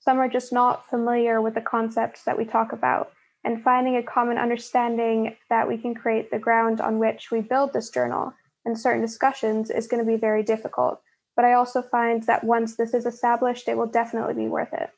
some 0.00 0.18
are 0.18 0.28
just 0.28 0.52
not 0.52 0.88
familiar 0.88 1.42
with 1.42 1.54
the 1.54 1.60
concepts 1.60 2.24
that 2.24 2.38
we 2.38 2.46
talk 2.46 2.72
about. 2.72 3.12
And 3.44 3.62
finding 3.62 3.96
a 3.96 4.02
common 4.02 4.36
understanding 4.38 5.36
that 5.48 5.68
we 5.68 5.78
can 5.78 5.94
create 5.94 6.30
the 6.30 6.38
ground 6.38 6.80
on 6.80 6.98
which 6.98 7.30
we 7.30 7.40
build 7.40 7.72
this 7.72 7.88
journal 7.90 8.34
and 8.70 8.78
certain 8.78 9.02
discussions 9.02 9.70
is 9.70 9.86
going 9.86 10.04
to 10.04 10.10
be 10.10 10.16
very 10.16 10.42
difficult. 10.42 11.02
But 11.36 11.44
I 11.44 11.52
also 11.52 11.82
find 11.82 12.22
that 12.24 12.44
once 12.44 12.76
this 12.76 12.94
is 12.94 13.04
established, 13.04 13.68
it 13.68 13.76
will 13.76 13.86
definitely 13.86 14.34
be 14.34 14.48
worth 14.48 14.72
it. 14.72 14.90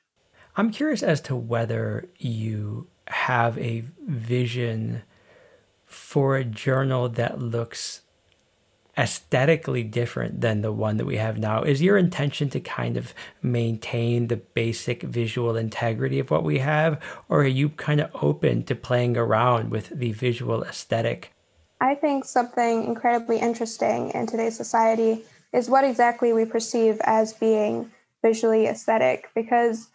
I'm 0.56 0.70
curious 0.70 1.02
as 1.02 1.20
to 1.22 1.35
whether 1.35 2.08
you 2.18 2.87
have 3.08 3.58
a 3.58 3.85
vision 4.06 5.02
for 5.87 6.37
a 6.37 6.44
journal 6.44 7.08
that 7.08 7.40
looks 7.40 8.02
aesthetically 8.98 9.82
different 9.82 10.42
than 10.42 10.61
the 10.61 10.72
one 10.72 10.98
that 10.98 11.06
we 11.06 11.16
have 11.16 11.38
now. 11.38 11.62
Is 11.62 11.80
your 11.80 11.96
intention 11.96 12.50
to 12.50 12.61
kind 12.61 12.98
of 12.98 13.14
maintain 13.40 14.28
the 14.28 14.37
basic 14.37 15.02
visual 15.02 15.56
integrity 15.56 16.18
of 16.18 16.30
what 16.30 16.44
we 16.44 16.58
have, 16.58 17.00
or 17.28 17.40
are 17.40 17.46
you 17.46 17.70
kind 17.70 18.00
of 18.00 18.11
open 18.22 18.64
to 18.64 18.74
playing 18.74 19.16
around 19.16 19.70
with 19.70 19.88
the 19.88 20.12
visual 20.12 20.62
aesthetic? 20.62 21.32
I 21.83 21.97
think 21.97 22.25
something 22.25 22.85
incredibly 22.85 23.38
interesting 23.38 24.11
in 24.11 24.29
today's 24.29 24.57
society 24.57 25.25
is 25.53 25.68
what 25.68 25.83
exactly 25.83 26.33
we 26.33 26.45
perceive 26.45 27.01
as 27.03 27.33
being 27.33 27.90
visually 28.23 28.66
aesthetic, 28.66 29.29
because 29.35 29.88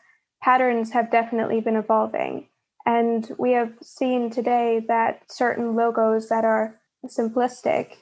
patterns 0.43 0.91
have 0.91 1.09
definitely 1.09 1.61
been 1.61 1.77
evolving. 1.77 2.49
And 2.85 3.33
we 3.39 3.53
have 3.53 3.71
seen 3.81 4.29
today 4.29 4.83
that 4.89 5.31
certain 5.31 5.77
logos 5.77 6.27
that 6.27 6.43
are 6.43 6.75
simplistic 7.05 7.93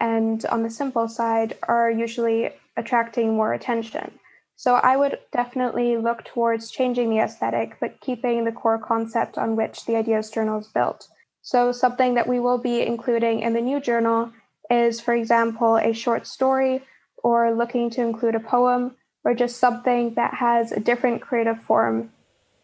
and 0.00 0.44
on 0.46 0.62
the 0.62 0.70
simple 0.70 1.08
side 1.08 1.58
are 1.64 1.90
usually 1.90 2.50
attracting 2.76 3.34
more 3.34 3.54
attention. 3.54 4.20
So 4.54 4.74
I 4.74 4.96
would 4.96 5.18
definitely 5.32 5.96
look 5.96 6.24
towards 6.24 6.70
changing 6.70 7.10
the 7.10 7.18
aesthetic, 7.18 7.76
but 7.80 8.00
keeping 8.00 8.44
the 8.44 8.52
core 8.52 8.78
concept 8.78 9.36
on 9.36 9.56
which 9.56 9.84
the 9.84 9.96
Ideas 9.96 10.30
Journal 10.30 10.60
is 10.60 10.68
built. 10.68 11.08
So 11.42 11.72
something 11.72 12.14
that 12.14 12.28
we 12.28 12.38
will 12.38 12.58
be 12.58 12.80
including 12.82 13.40
in 13.40 13.52
the 13.52 13.60
new 13.60 13.80
journal 13.80 14.32
is, 14.70 15.00
for 15.00 15.12
example, 15.12 15.76
a 15.76 15.92
short 15.92 16.26
story 16.26 16.82
or 17.22 17.52
looking 17.52 17.90
to 17.90 18.00
include 18.00 18.36
a 18.36 18.40
poem 18.40 18.94
or 19.24 19.34
just 19.34 19.58
something 19.58 20.14
that 20.14 20.34
has 20.34 20.72
a 20.72 20.80
different 20.80 21.20
creative 21.20 21.60
form 21.62 22.10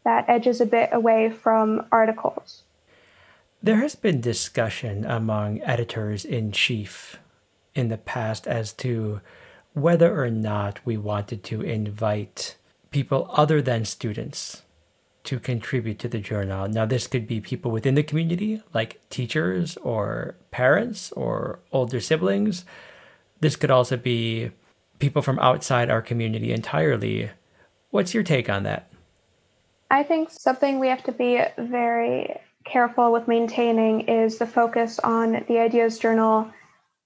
that 0.05 0.29
edges 0.29 0.61
a 0.61 0.67
bit 0.67 0.91
away 0.93 1.29
from 1.29 1.87
articles. 1.91 2.63
There 3.63 3.81
has 3.81 3.97
been 3.97 4.21
discussion 4.21 5.05
among 5.05 5.61
editors 5.63 6.25
in 6.25 6.53
chief 6.53 7.19
in 7.75 7.89
the 7.89 7.99
past 7.99 8.47
as 8.47 8.73
to 8.75 9.21
whether 9.75 10.21
or 10.21 10.31
not 10.31 10.79
we 10.85 10.97
wanted 10.97 11.43
to 11.45 11.63
invite 11.63 12.57
people 12.91 13.29
other 13.33 13.61
than 13.61 13.85
students 13.85 14.63
to 15.25 15.39
contribute 15.39 15.99
to 15.99 16.09
the 16.09 16.19
journal. 16.19 16.69
Now, 16.69 16.87
this 16.87 17.07
could 17.07 17.27
be 17.27 17.41
people 17.41 17.71
within 17.71 17.95
the 17.95 18.03
community, 18.03 18.63
like 18.73 19.01
teachers 19.11 19.77
or 19.79 20.37
parents 20.51 21.13
or 21.13 21.59
older 21.73 22.01
siblings. 22.01 22.65
This 23.41 23.57
could 23.57 23.71
also 23.71 23.97
be 23.97 24.51
people 24.99 25.23
from 25.23 25.39
outside 25.39 25.91
our 25.91 26.03
community 26.03 26.53
entirely. 26.53 27.31
What's 27.91 28.15
your 28.15 28.23
take 28.23 28.49
on 28.49 28.63
that? 28.65 28.91
I 29.91 30.03
think 30.03 30.31
something 30.31 30.79
we 30.79 30.89
have 30.89 31.05
to 31.05 31.13
be 31.13 31.41
very 31.57 32.35
careful 32.65 33.13
with 33.13 33.29
maintaining 33.29 34.03
is 34.03 34.39
the 34.39 34.47
focus 34.47 34.99
on 34.99 35.45
the 35.49 35.59
Ideas 35.59 35.99
Journal 35.99 36.51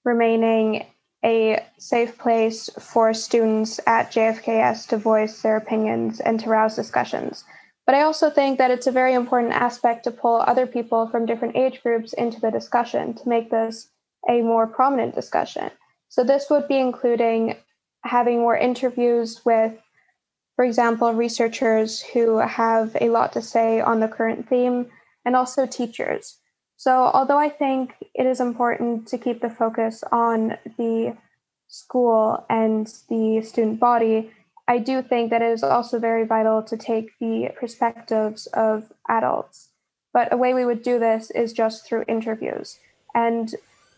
remaining 0.03 0.85
a 1.23 1.63
safe 1.77 2.17
place 2.17 2.69
for 2.79 3.13
students 3.13 3.79
at 3.87 4.11
JFKS 4.11 4.87
to 4.89 4.97
voice 4.97 5.41
their 5.41 5.55
opinions 5.55 6.19
and 6.19 6.39
to 6.41 6.49
rouse 6.49 6.75
discussions. 6.75 7.45
But 7.85 7.95
I 7.95 8.03
also 8.03 8.29
think 8.29 8.57
that 8.57 8.71
it's 8.71 8.87
a 8.87 8.91
very 8.91 9.13
important 9.13 9.53
aspect 9.53 10.05
to 10.05 10.11
pull 10.11 10.41
other 10.41 10.65
people 10.65 11.07
from 11.07 11.25
different 11.25 11.57
age 11.57 11.83
groups 11.83 12.13
into 12.13 12.39
the 12.39 12.51
discussion 12.51 13.13
to 13.15 13.29
make 13.29 13.49
this 13.49 13.89
a 14.29 14.41
more 14.41 14.67
prominent 14.67 15.15
discussion. 15.15 15.69
So, 16.07 16.23
this 16.23 16.49
would 16.49 16.67
be 16.67 16.77
including 16.77 17.57
having 18.05 18.39
more 18.39 18.57
interviews 18.57 19.41
with, 19.43 19.73
for 20.55 20.63
example, 20.63 21.13
researchers 21.13 22.01
who 22.01 22.37
have 22.37 22.95
a 23.01 23.09
lot 23.09 23.33
to 23.33 23.41
say 23.41 23.81
on 23.81 23.99
the 23.99 24.07
current 24.07 24.47
theme, 24.47 24.89
and 25.25 25.35
also 25.35 25.65
teachers. 25.65 26.37
So, 26.77 26.91
although 26.91 27.37
I 27.37 27.49
think 27.49 27.95
it 28.13 28.25
is 28.25 28.39
important 28.39 29.07
to 29.07 29.17
keep 29.17 29.41
the 29.41 29.49
focus 29.49 30.03
on 30.11 30.57
the 30.77 31.17
school 31.67 32.45
and 32.49 32.87
the 33.09 33.41
student 33.41 33.79
body, 33.79 34.31
I 34.67 34.77
do 34.77 35.01
think 35.01 35.29
that 35.29 35.41
it 35.41 35.51
is 35.51 35.63
also 35.63 35.99
very 35.99 36.25
vital 36.25 36.63
to 36.63 36.77
take 36.77 37.17
the 37.19 37.49
perspectives 37.59 38.47
of 38.47 38.91
adults. 39.09 39.69
But 40.13 40.31
a 40.31 40.37
way 40.37 40.53
we 40.53 40.65
would 40.65 40.83
do 40.83 40.99
this 40.99 41.31
is 41.31 41.53
just 41.53 41.85
through 41.85 42.05
interviews. 42.07 42.79
And 43.13 43.53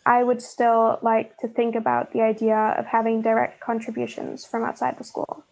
I 0.06 0.24
would 0.24 0.42
still 0.42 1.00
like 1.02 1.38
to 1.40 1.48
think 1.48 1.76
about 1.76 2.14
the 2.14 2.22
idea 2.22 2.76
of 2.78 2.86
having 2.86 3.22
direct 3.22 3.60
contributions 3.60 4.46
from 4.46 4.64
outside 4.64 4.98
the 4.98 5.04
school. 5.04 5.44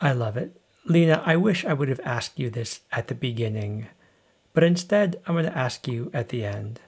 I 0.00 0.12
love 0.12 0.36
it. 0.36 0.60
Lena, 0.86 1.22
I 1.24 1.36
wish 1.36 1.64
I 1.64 1.72
would 1.72 1.88
have 1.88 2.00
asked 2.04 2.38
you 2.38 2.50
this 2.50 2.80
at 2.92 3.08
the 3.08 3.14
beginning, 3.14 3.86
but 4.52 4.64
instead 4.64 5.20
I'm 5.26 5.34
going 5.34 5.46
to 5.46 5.56
ask 5.56 5.88
you 5.88 6.10
at 6.12 6.28
the 6.28 6.44
end. 6.44 6.80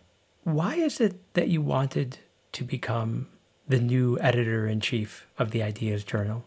Why 0.45 0.75
is 0.75 1.01
it 1.01 1.35
that 1.35 1.49
you 1.49 1.63
wanted 1.63 2.19
to 2.53 2.65
become 2.65 3.29
the 3.67 3.81
new 3.81 4.19
editor 4.21 4.67
in 4.67 4.81
chief 4.81 5.27
of 5.39 5.51
the 5.51 5.63
Ideas 5.63 6.05
Journal? 6.05 6.45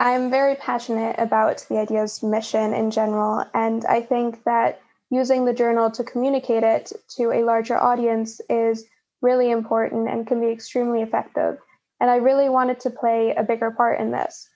I'm 0.00 0.30
very 0.30 0.54
passionate 0.54 1.16
about 1.18 1.66
the 1.68 1.78
Ideas 1.78 2.22
mission 2.22 2.72
in 2.72 2.90
general, 2.90 3.44
and 3.52 3.84
I 3.84 4.00
think 4.00 4.42
that 4.44 4.80
using 5.10 5.44
the 5.44 5.52
journal 5.52 5.90
to 5.90 6.02
communicate 6.02 6.62
it 6.62 6.90
to 7.16 7.32
a 7.32 7.44
larger 7.44 7.76
audience 7.76 8.40
is 8.48 8.86
really 9.20 9.50
important 9.50 10.08
and 10.08 10.26
can 10.26 10.40
be 10.40 10.48
extremely 10.48 11.02
effective. 11.02 11.58
And 12.00 12.08
I 12.08 12.16
really 12.16 12.48
wanted 12.48 12.80
to 12.80 12.88
play 12.88 13.34
a 13.36 13.42
bigger 13.42 13.70
part 13.70 14.00
in 14.00 14.10
this. 14.10 14.48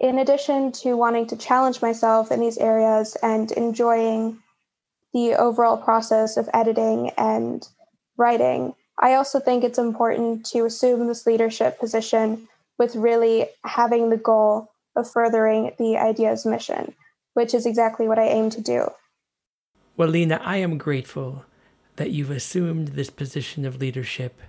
In 0.00 0.18
addition 0.18 0.72
to 0.82 0.96
wanting 0.96 1.28
to 1.28 1.36
challenge 1.36 1.80
myself 1.80 2.32
in 2.32 2.40
these 2.40 2.58
areas 2.58 3.16
and 3.22 3.52
enjoying 3.52 4.40
the 5.14 5.34
overall 5.36 5.76
process 5.76 6.36
of 6.36 6.50
editing 6.52 7.10
and 7.16 7.68
writing, 8.16 8.74
I 8.98 9.14
also 9.14 9.38
think 9.38 9.62
it's 9.62 9.78
important 9.78 10.46
to 10.46 10.64
assume 10.64 11.06
this 11.06 11.28
leadership 11.28 11.78
position 11.78 12.48
with 12.76 12.96
really 12.96 13.46
having 13.64 14.10
the 14.10 14.16
goal 14.16 14.69
of 14.96 15.10
furthering 15.10 15.72
the 15.78 15.96
Ideas 15.96 16.44
mission, 16.44 16.94
which 17.34 17.54
is 17.54 17.66
exactly 17.66 18.08
what 18.08 18.18
I 18.18 18.26
aim 18.26 18.50
to 18.50 18.60
do. 18.60 18.88
Well, 19.96 20.08
Lena, 20.08 20.40
I 20.42 20.56
am 20.58 20.78
grateful 20.78 21.44
that 21.96 22.10
you've 22.10 22.30
assumed 22.30 22.88
this 22.88 23.10
position 23.10 23.66
of 23.66 23.80
leadership, 23.80 24.40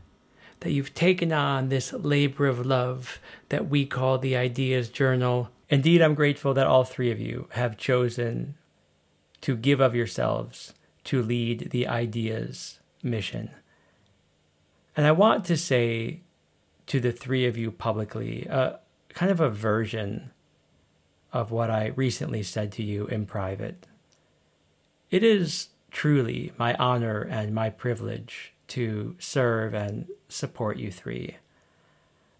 that 0.61 0.71
you've 0.71 0.93
taken 0.93 1.33
on 1.33 1.69
this 1.69 1.91
labor 1.91 2.47
of 2.47 2.65
love 2.65 3.19
that 3.49 3.69
we 3.69 3.85
call 3.85 4.17
the 4.17 4.35
Ideas 4.35 4.89
Journal. 4.89 5.49
Indeed, 5.69 6.01
I'm 6.01 6.15
grateful 6.15 6.53
that 6.53 6.67
all 6.67 6.83
three 6.83 7.11
of 7.11 7.19
you 7.19 7.47
have 7.51 7.77
chosen 7.77 8.55
to 9.41 9.55
give 9.55 9.81
of 9.81 9.95
yourselves 9.95 10.73
to 11.05 11.21
lead 11.21 11.71
the 11.71 11.87
Ideas 11.87 12.79
mission. 13.03 13.49
And 14.95 15.05
I 15.05 15.11
want 15.11 15.45
to 15.45 15.57
say 15.57 16.21
to 16.87 16.99
the 16.99 17.11
three 17.11 17.45
of 17.45 17.57
you 17.57 17.71
publicly, 17.71 18.47
uh, 18.49 18.73
kind 19.13 19.31
of 19.31 19.39
a 19.39 19.49
version 19.49 20.31
of 21.33 21.51
what 21.51 21.69
I 21.69 21.87
recently 21.95 22.43
said 22.43 22.71
to 22.73 22.83
you 22.83 23.07
in 23.07 23.25
private. 23.25 23.87
It 25.09 25.23
is 25.23 25.69
truly 25.91 26.51
my 26.57 26.73
honor 26.75 27.21
and 27.21 27.53
my 27.53 27.69
privilege 27.69 28.53
to 28.69 29.15
serve 29.19 29.73
and 29.73 30.07
support 30.29 30.77
you 30.77 30.91
three. 30.91 31.37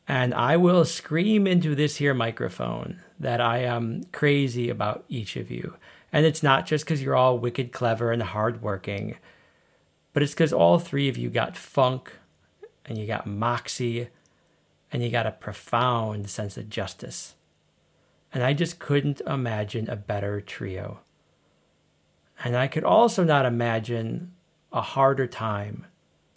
And 0.07 0.33
I 0.33 0.57
will 0.57 0.85
scream 0.85 1.47
into 1.47 1.75
this 1.75 1.97
here 1.97 2.13
microphone 2.13 3.01
that 3.19 3.39
I 3.39 3.59
am 3.59 4.03
crazy 4.11 4.69
about 4.69 5.05
each 5.07 5.35
of 5.35 5.51
you. 5.51 5.75
And 6.11 6.25
it's 6.25 6.43
not 6.43 6.65
just 6.65 6.83
because 6.83 7.01
you're 7.01 7.15
all 7.15 7.37
wicked 7.37 7.71
clever 7.71 8.11
and 8.11 8.23
hardworking, 8.23 9.17
but 10.13 10.23
it's 10.23 10.33
because 10.33 10.51
all 10.51 10.79
three 10.79 11.07
of 11.07 11.17
you 11.17 11.29
got 11.29 11.55
funk 11.55 12.13
and 12.85 12.97
you 12.97 13.05
got 13.07 13.27
moxie 13.27 14.09
and 14.91 15.01
he 15.01 15.09
got 15.09 15.27
a 15.27 15.31
profound 15.31 16.29
sense 16.29 16.57
of 16.57 16.69
justice. 16.69 17.35
And 18.33 18.43
I 18.43 18.53
just 18.53 18.79
couldn't 18.79 19.21
imagine 19.21 19.89
a 19.89 19.95
better 19.95 20.41
trio. 20.41 20.99
And 22.43 22.55
I 22.55 22.67
could 22.67 22.83
also 22.83 23.23
not 23.23 23.45
imagine 23.45 24.33
a 24.71 24.81
harder 24.81 25.27
time 25.27 25.85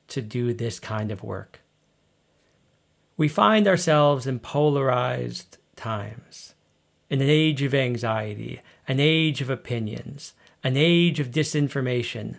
to 0.08 0.20
do 0.20 0.52
this 0.52 0.78
kind 0.78 1.10
of 1.10 1.22
work. 1.22 1.60
We 3.16 3.28
find 3.28 3.66
ourselves 3.66 4.26
in 4.26 4.40
polarized 4.40 5.58
times, 5.76 6.54
in 7.08 7.20
an 7.20 7.28
age 7.28 7.62
of 7.62 7.74
anxiety, 7.74 8.60
an 8.88 8.98
age 8.98 9.40
of 9.40 9.50
opinions, 9.50 10.34
an 10.64 10.76
age 10.76 11.20
of 11.20 11.30
disinformation, 11.30 12.36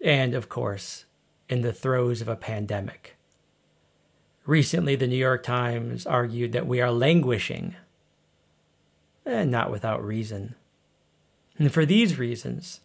and 0.00 0.34
of 0.34 0.48
course, 0.48 1.04
in 1.48 1.62
the 1.62 1.72
throes 1.72 2.20
of 2.20 2.28
a 2.28 2.36
pandemic. 2.36 3.15
Recently, 4.46 4.94
the 4.94 5.08
New 5.08 5.16
York 5.16 5.42
Times 5.42 6.06
argued 6.06 6.52
that 6.52 6.68
we 6.68 6.80
are 6.80 6.92
languishing, 6.92 7.74
and 9.24 9.50
not 9.50 9.72
without 9.72 10.04
reason. 10.04 10.54
And 11.58 11.72
for 11.74 11.84
these 11.84 12.16
reasons, 12.16 12.80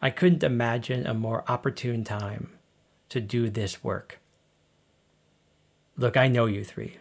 I 0.00 0.08
couldn't 0.08 0.42
imagine 0.42 1.06
a 1.06 1.12
more 1.12 1.44
opportune 1.46 2.04
time 2.04 2.52
to 3.10 3.20
do 3.20 3.50
this 3.50 3.84
work. 3.84 4.18
Look, 5.96 6.16
I 6.16 6.26
know 6.26 6.46
you 6.46 6.64
three. 6.64 6.96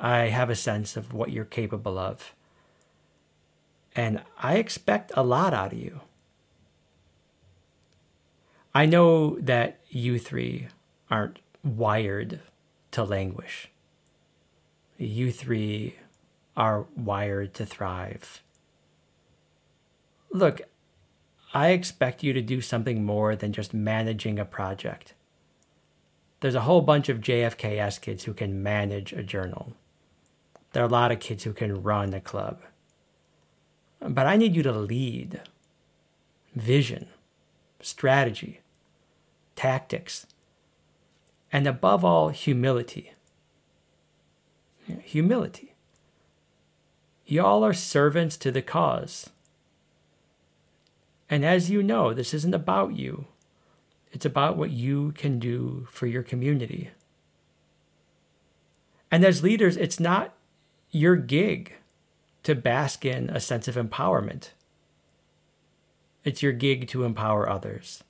I 0.00 0.28
have 0.28 0.48
a 0.48 0.56
sense 0.56 0.96
of 0.96 1.12
what 1.12 1.32
you're 1.32 1.44
capable 1.44 1.98
of. 1.98 2.34
And 3.94 4.22
I 4.38 4.56
expect 4.56 5.12
a 5.14 5.22
lot 5.22 5.52
out 5.52 5.74
of 5.74 5.78
you. 5.78 6.00
I 8.74 8.86
know 8.86 9.38
that 9.38 9.80
you 9.90 10.18
three 10.18 10.68
aren't 11.10 11.40
wired 11.62 12.40
to 12.92 13.04
languish. 13.04 13.68
You 14.96 15.32
three 15.32 15.96
are 16.56 16.86
wired 16.96 17.54
to 17.54 17.66
thrive. 17.66 18.42
Look, 20.30 20.62
I 21.52 21.70
expect 21.70 22.22
you 22.22 22.32
to 22.32 22.40
do 22.40 22.60
something 22.60 23.04
more 23.04 23.36
than 23.36 23.52
just 23.52 23.74
managing 23.74 24.38
a 24.38 24.44
project 24.44 25.14
there's 26.42 26.56
a 26.56 26.62
whole 26.62 26.80
bunch 26.80 27.08
of 27.08 27.20
JFKS 27.20 28.00
kids 28.00 28.24
who 28.24 28.34
can 28.34 28.64
manage 28.64 29.12
a 29.12 29.22
journal. 29.22 29.74
There 30.72 30.82
are 30.82 30.86
a 30.86 30.90
lot 30.90 31.12
of 31.12 31.20
kids 31.20 31.44
who 31.44 31.52
can 31.52 31.84
run 31.84 32.12
a 32.12 32.20
club. 32.20 32.60
But 34.00 34.26
I 34.26 34.36
need 34.36 34.56
you 34.56 34.64
to 34.64 34.72
lead 34.72 35.40
vision, 36.56 37.06
strategy, 37.80 38.60
tactics, 39.54 40.26
and 41.52 41.66
above 41.66 42.04
all, 42.04 42.30
humility. 42.30 43.12
Humility. 45.04 45.74
Y'all 47.26 47.62
are 47.62 47.74
servants 47.74 48.36
to 48.38 48.50
the 48.50 48.62
cause. 48.62 49.30
And 51.28 51.44
as 51.44 51.70
you 51.70 51.82
know, 51.82 52.12
this 52.12 52.34
isn't 52.34 52.54
about 52.54 52.96
you. 52.96 53.26
It's 54.12 54.26
about 54.26 54.56
what 54.56 54.70
you 54.70 55.12
can 55.12 55.38
do 55.38 55.86
for 55.90 56.06
your 56.06 56.22
community. 56.22 56.90
And 59.10 59.24
as 59.24 59.42
leaders, 59.42 59.76
it's 59.76 60.00
not 60.00 60.34
your 60.90 61.16
gig 61.16 61.74
to 62.42 62.54
bask 62.54 63.04
in 63.04 63.30
a 63.30 63.40
sense 63.40 63.68
of 63.68 63.76
empowerment. 63.76 64.50
It's 66.24 66.42
your 66.42 66.52
gig 66.52 66.88
to 66.88 67.04
empower 67.04 67.48
others. 67.48 68.02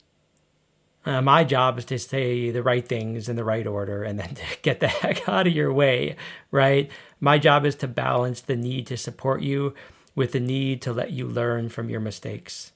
Uh, 1.05 1.21
my 1.21 1.43
job 1.43 1.77
is 1.77 1.85
to 1.85 1.99
say 1.99 2.49
the 2.49 2.63
right 2.63 2.87
things 2.87 3.27
in 3.27 3.35
the 3.35 3.43
right 3.43 3.67
order 3.67 4.03
and 4.03 4.19
then 4.19 4.35
to 4.35 4.43
get 4.61 4.79
the 4.79 4.87
heck 4.87 5.27
out 5.27 5.47
of 5.47 5.53
your 5.53 5.73
way, 5.73 6.15
right? 6.51 6.89
My 7.19 7.37
job 7.37 7.65
is 7.65 7.75
to 7.75 7.87
balance 7.87 8.41
the 8.41 8.55
need 8.55 8.87
to 8.87 8.97
support 8.97 9.41
you 9.41 9.73
with 10.15 10.31
the 10.31 10.39
need 10.39 10.81
to 10.83 10.93
let 10.93 11.11
you 11.11 11.27
learn 11.27 11.69
from 11.69 11.89
your 11.89 11.99
mistakes. 11.99 12.71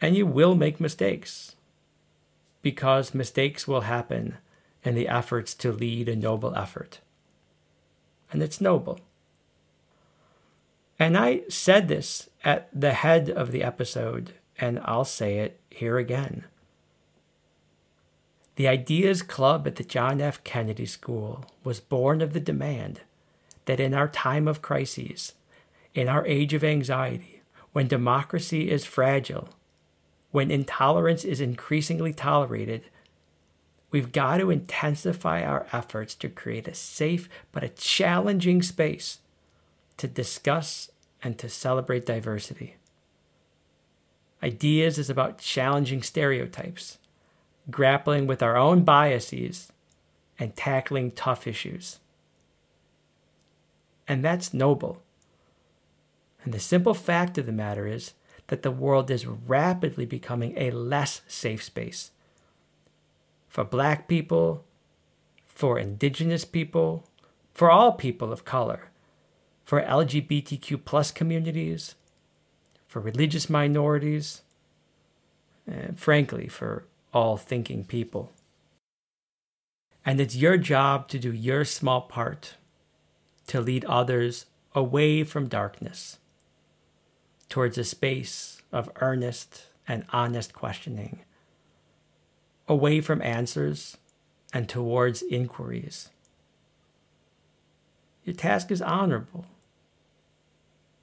And 0.00 0.16
you 0.16 0.26
will 0.26 0.54
make 0.54 0.80
mistakes 0.80 1.54
because 2.60 3.14
mistakes 3.14 3.68
will 3.68 3.82
happen 3.82 4.36
in 4.84 4.94
the 4.94 5.08
efforts 5.08 5.54
to 5.54 5.72
lead 5.72 6.08
a 6.08 6.16
noble 6.16 6.54
effort. 6.54 7.00
And 8.32 8.42
it's 8.42 8.60
noble. 8.60 9.00
And 10.98 11.16
I 11.16 11.42
said 11.48 11.88
this 11.88 12.28
at 12.44 12.68
the 12.72 12.92
head 12.92 13.28
of 13.30 13.52
the 13.52 13.62
episode, 13.62 14.34
and 14.62 14.80
I'll 14.84 15.04
say 15.04 15.40
it 15.40 15.60
here 15.68 15.98
again. 15.98 16.44
The 18.56 18.68
Ideas 18.68 19.20
Club 19.20 19.66
at 19.66 19.76
the 19.76 19.84
John 19.84 20.22
F. 20.22 20.42
Kennedy 20.44 20.86
School 20.86 21.44
was 21.64 21.80
born 21.80 22.22
of 22.22 22.32
the 22.32 22.40
demand 22.40 23.02
that 23.66 23.80
in 23.80 23.92
our 23.92 24.08
time 24.08 24.48
of 24.48 24.62
crises, 24.62 25.34
in 25.94 26.08
our 26.08 26.26
age 26.26 26.54
of 26.54 26.64
anxiety, 26.64 27.42
when 27.72 27.88
democracy 27.88 28.70
is 28.70 28.86
fragile 28.86 29.50
when 30.32 30.50
intolerance 30.50 31.24
is 31.24 31.40
increasingly 31.40 32.12
tolerated, 32.12 32.82
we've 33.90 34.12
got 34.12 34.38
to 34.38 34.50
intensify 34.50 35.42
our 35.42 35.66
efforts 35.72 36.14
to 36.16 36.28
create 36.28 36.66
a 36.66 36.74
safe 36.74 37.28
but 37.52 37.62
a 37.62 37.68
challenging 37.68 38.62
space 38.62 39.18
to 39.98 40.08
discuss 40.08 40.90
and 41.22 41.38
to 41.38 41.48
celebrate 41.48 42.06
diversity. 42.06 42.76
Ideas 44.42 44.98
is 44.98 45.08
about 45.08 45.38
challenging 45.38 46.02
stereotypes, 46.02 46.98
grappling 47.70 48.26
with 48.26 48.42
our 48.42 48.56
own 48.56 48.82
biases, 48.82 49.72
and 50.38 50.56
tackling 50.56 51.12
tough 51.12 51.46
issues. 51.46 52.00
And 54.08 54.24
that's 54.24 54.52
noble. 54.52 55.02
And 56.44 56.52
the 56.52 56.58
simple 56.58 56.94
fact 56.94 57.38
of 57.38 57.46
the 57.46 57.52
matter 57.52 57.86
is 57.86 58.14
that 58.48 58.62
the 58.62 58.70
world 58.72 59.10
is 59.10 59.26
rapidly 59.26 60.04
becoming 60.04 60.54
a 60.56 60.70
less 60.72 61.22
safe 61.28 61.62
space 61.62 62.10
for 63.52 63.64
black 63.64 64.08
people, 64.08 64.64
for 65.46 65.78
indigenous 65.78 66.42
people, 66.42 67.06
for 67.52 67.70
all 67.70 67.92
people 67.92 68.32
of 68.32 68.46
color, 68.46 68.90
for 69.62 69.82
LGBTQ 69.82 70.82
plus 70.86 71.10
communities, 71.10 71.94
for 72.92 73.00
religious 73.00 73.48
minorities, 73.48 74.42
and 75.66 75.98
frankly, 75.98 76.46
for 76.46 76.84
all 77.14 77.38
thinking 77.38 77.86
people. 77.86 78.30
And 80.04 80.20
it's 80.20 80.36
your 80.36 80.58
job 80.58 81.08
to 81.08 81.18
do 81.18 81.32
your 81.32 81.64
small 81.64 82.02
part 82.02 82.56
to 83.46 83.62
lead 83.62 83.86
others 83.86 84.44
away 84.74 85.24
from 85.24 85.48
darkness 85.48 86.18
towards 87.48 87.78
a 87.78 87.84
space 87.84 88.60
of 88.70 88.90
earnest 88.96 89.68
and 89.88 90.04
honest 90.10 90.52
questioning, 90.52 91.20
away 92.68 93.00
from 93.00 93.22
answers 93.22 93.96
and 94.52 94.68
towards 94.68 95.22
inquiries. 95.22 96.10
Your 98.26 98.36
task 98.36 98.70
is 98.70 98.82
honorable 98.82 99.46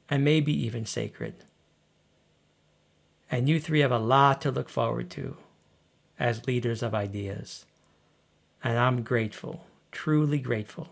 and 0.07 0.23
maybe 0.23 0.53
even 0.53 0.85
sacred. 0.85 1.45
And 3.31 3.47
you 3.47 3.59
three 3.59 3.81
have 3.81 3.91
a 3.91 3.99
lot 3.99 4.41
to 4.41 4.51
look 4.51 4.69
forward 4.69 5.09
to 5.11 5.37
as 6.19 6.47
leaders 6.47 6.83
of 6.83 6.93
ideas. 6.93 7.65
And 8.63 8.77
I'm 8.77 9.03
grateful, 9.03 9.65
truly 9.91 10.39
grateful, 10.39 10.89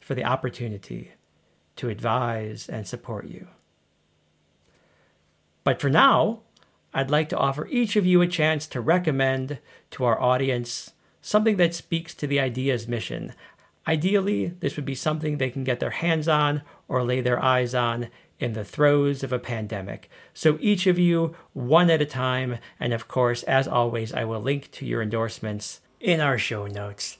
for 0.00 0.14
the 0.14 0.24
opportunity 0.24 1.12
to 1.76 1.88
advise 1.88 2.68
and 2.68 2.86
support 2.86 3.26
you. 3.26 3.48
But 5.64 5.80
for 5.80 5.88
now, 5.88 6.40
I'd 6.92 7.10
like 7.10 7.28
to 7.30 7.38
offer 7.38 7.66
each 7.68 7.96
of 7.96 8.04
you 8.04 8.20
a 8.20 8.26
chance 8.26 8.66
to 8.66 8.80
recommend 8.80 9.58
to 9.92 10.04
our 10.04 10.20
audience 10.20 10.92
something 11.22 11.56
that 11.56 11.74
speaks 11.74 12.14
to 12.14 12.26
the 12.26 12.40
Ideas 12.40 12.86
mission. 12.86 13.32
Ideally, 13.86 14.54
this 14.60 14.76
would 14.76 14.84
be 14.84 14.94
something 14.94 15.38
they 15.38 15.50
can 15.50 15.64
get 15.64 15.80
their 15.80 15.90
hands 15.90 16.28
on 16.28 16.62
or 16.88 17.02
lay 17.02 17.20
their 17.20 17.42
eyes 17.42 17.74
on 17.74 18.08
in 18.42 18.54
the 18.54 18.64
throes 18.64 19.22
of 19.22 19.32
a 19.32 19.38
pandemic. 19.38 20.10
So 20.34 20.58
each 20.60 20.88
of 20.88 20.98
you, 20.98 21.36
one 21.52 21.90
at 21.90 22.02
a 22.02 22.06
time, 22.06 22.58
and 22.80 22.92
of 22.92 23.06
course, 23.06 23.44
as 23.44 23.68
always, 23.68 24.12
I 24.12 24.24
will 24.24 24.40
link 24.40 24.72
to 24.72 24.84
your 24.84 25.00
endorsements 25.00 25.80
in 26.00 26.20
our 26.20 26.38
show 26.38 26.66
notes. 26.66 27.18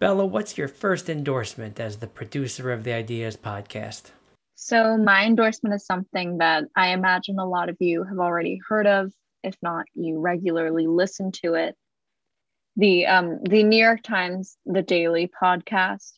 Bella, 0.00 0.26
what's 0.26 0.58
your 0.58 0.66
first 0.66 1.08
endorsement 1.08 1.78
as 1.78 1.98
the 1.98 2.08
producer 2.08 2.72
of 2.72 2.82
the 2.82 2.92
Ideas 2.92 3.36
podcast? 3.36 4.10
So, 4.56 4.96
my 4.96 5.24
endorsement 5.24 5.74
is 5.74 5.86
something 5.86 6.38
that 6.38 6.64
I 6.74 6.88
imagine 6.88 7.38
a 7.38 7.48
lot 7.48 7.68
of 7.68 7.76
you 7.78 8.02
have 8.02 8.18
already 8.18 8.58
heard 8.68 8.88
of. 8.88 9.12
If 9.44 9.54
not, 9.62 9.86
you 9.94 10.18
regularly 10.18 10.88
listen 10.88 11.30
to 11.44 11.54
it. 11.54 11.76
The 12.74 13.06
um, 13.06 13.38
the 13.44 13.62
New 13.62 13.80
York 13.80 14.02
Times 14.02 14.56
The 14.66 14.82
Daily 14.82 15.30
podcast. 15.40 16.14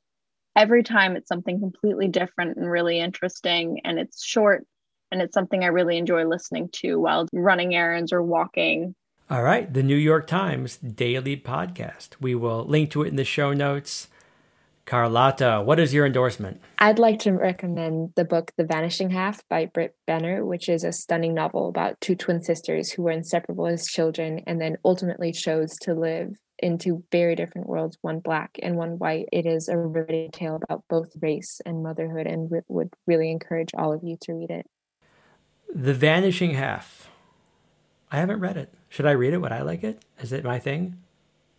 Every 0.59 0.83
time 0.83 1.15
it's 1.15 1.29
something 1.29 1.61
completely 1.61 2.09
different 2.09 2.57
and 2.57 2.69
really 2.69 2.99
interesting, 2.99 3.81
and 3.85 3.97
it's 3.97 4.25
short, 4.25 4.67
and 5.13 5.23
it's 5.23 5.33
something 5.33 5.63
I 5.63 5.69
really 5.69 5.97
enjoy 5.97 6.25
listening 6.25 6.69
to 6.81 6.99
while 6.99 7.29
running 7.33 7.77
errands 7.77 8.13
or 8.13 8.25
walking. 8.25 8.97
All 9.31 9.45
right, 9.45 9.73
the 9.73 9.85
New 9.85 9.95
York 9.95 10.27
Times 10.27 10.77
Daily 10.79 11.37
Podcast. 11.37 12.17
We 12.21 12.35
will 12.35 12.65
link 12.65 12.91
to 12.91 13.05
it 13.05 13.07
in 13.07 13.15
the 13.15 13.25
show 13.25 13.53
notes. 13.53 14.09
Carlotta, 14.85 15.63
what 15.65 15.79
is 15.79 15.95
your 15.95 16.05
endorsement? 16.05 16.61
I'd 16.81 16.99
like 16.99 17.21
to 17.21 17.31
recommend 17.31 18.15
the 18.17 18.25
book 18.25 18.51
The 18.57 18.65
Vanishing 18.65 19.11
Half 19.11 19.47
by 19.49 19.67
Brit 19.67 19.95
Bennett, 20.09 20.45
which 20.45 20.69
is 20.69 20.83
a 20.83 20.91
stunning 20.91 21.35
novel 21.35 21.69
about 21.69 22.01
two 22.01 22.17
twin 22.17 22.43
sisters 22.43 22.91
who 22.91 23.05
were 23.05 23.13
inseparable 23.13 23.69
as 23.69 23.87
children 23.87 24.43
and 24.49 24.61
then 24.61 24.77
ultimately 24.85 25.31
chose 25.31 25.77
to 25.83 25.95
live 25.95 26.37
in 26.59 26.79
two 26.79 27.05
very 27.13 27.35
different 27.35 27.69
worlds, 27.69 27.99
one 28.03 28.21
black 28.21 28.59
and 28.63 28.77
one 28.77 28.99
white. 28.99 29.29
It 29.33 29.47
is 29.47 29.69
a 29.69 29.77
riveting 29.77 30.31
tale 30.31 30.57
about 30.57 30.85
both 30.89 31.13
race 31.21 31.61
and 31.65 31.83
motherhood 31.83 32.27
and 32.27 32.51
would 32.69 32.93
really 33.07 33.31
encourage 33.31 33.71
all 33.77 33.93
of 33.93 34.03
you 34.03 34.17
to 34.23 34.35
read 34.35 34.51
it. 34.51 34.67
The 35.75 35.95
Vanishing 35.95 36.55
Half. 36.55 37.11
I 38.11 38.17
haven't 38.17 38.41
read 38.41 38.57
it. 38.57 38.73
Should 38.89 39.07
I 39.07 39.13
read 39.13 39.35
it? 39.35 39.39
Would 39.39 39.53
I 39.53 39.63
like 39.63 39.85
it? 39.85 40.03
Is 40.21 40.33
it 40.33 40.45
my 40.45 40.59
thing? 40.59 40.97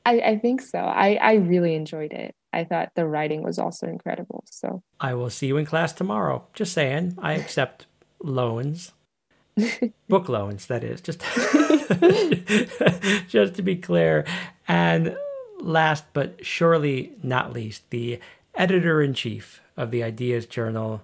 I, 0.06 0.20
I 0.20 0.38
think 0.40 0.62
so. 0.62 0.80
I, 0.80 1.20
I 1.22 1.34
really 1.36 1.76
enjoyed 1.76 2.12
it. 2.12 2.34
I 2.52 2.64
thought 2.64 2.92
the 2.96 3.06
writing 3.06 3.44
was 3.44 3.60
also 3.60 3.86
incredible. 3.88 4.44
So 4.50 4.82
I 5.00 5.14
will 5.14 5.30
see 5.30 5.46
you 5.46 5.58
in 5.58 5.66
class 5.66 5.94
tomorrow. 5.94 6.48
Just 6.54 6.74
saying, 6.74 7.16
I 7.20 7.34
accept 7.34 7.86
loans. 8.20 8.94
Book 10.10 10.30
loans, 10.30 10.68
that 10.68 10.84
is. 10.84 11.02
Just 11.02 11.22
just 13.28 13.56
to 13.56 13.62
be 13.62 13.76
clear. 13.76 14.26
And 14.68 15.16
last 15.60 16.06
but 16.14 16.46
surely 16.46 17.14
not 17.24 17.54
least, 17.54 17.90
the 17.90 18.20
editor 18.56 19.02
in 19.02 19.14
chief 19.14 19.62
of 19.78 19.92
the 19.92 20.04
Ideas 20.04 20.46
Journal, 20.46 21.02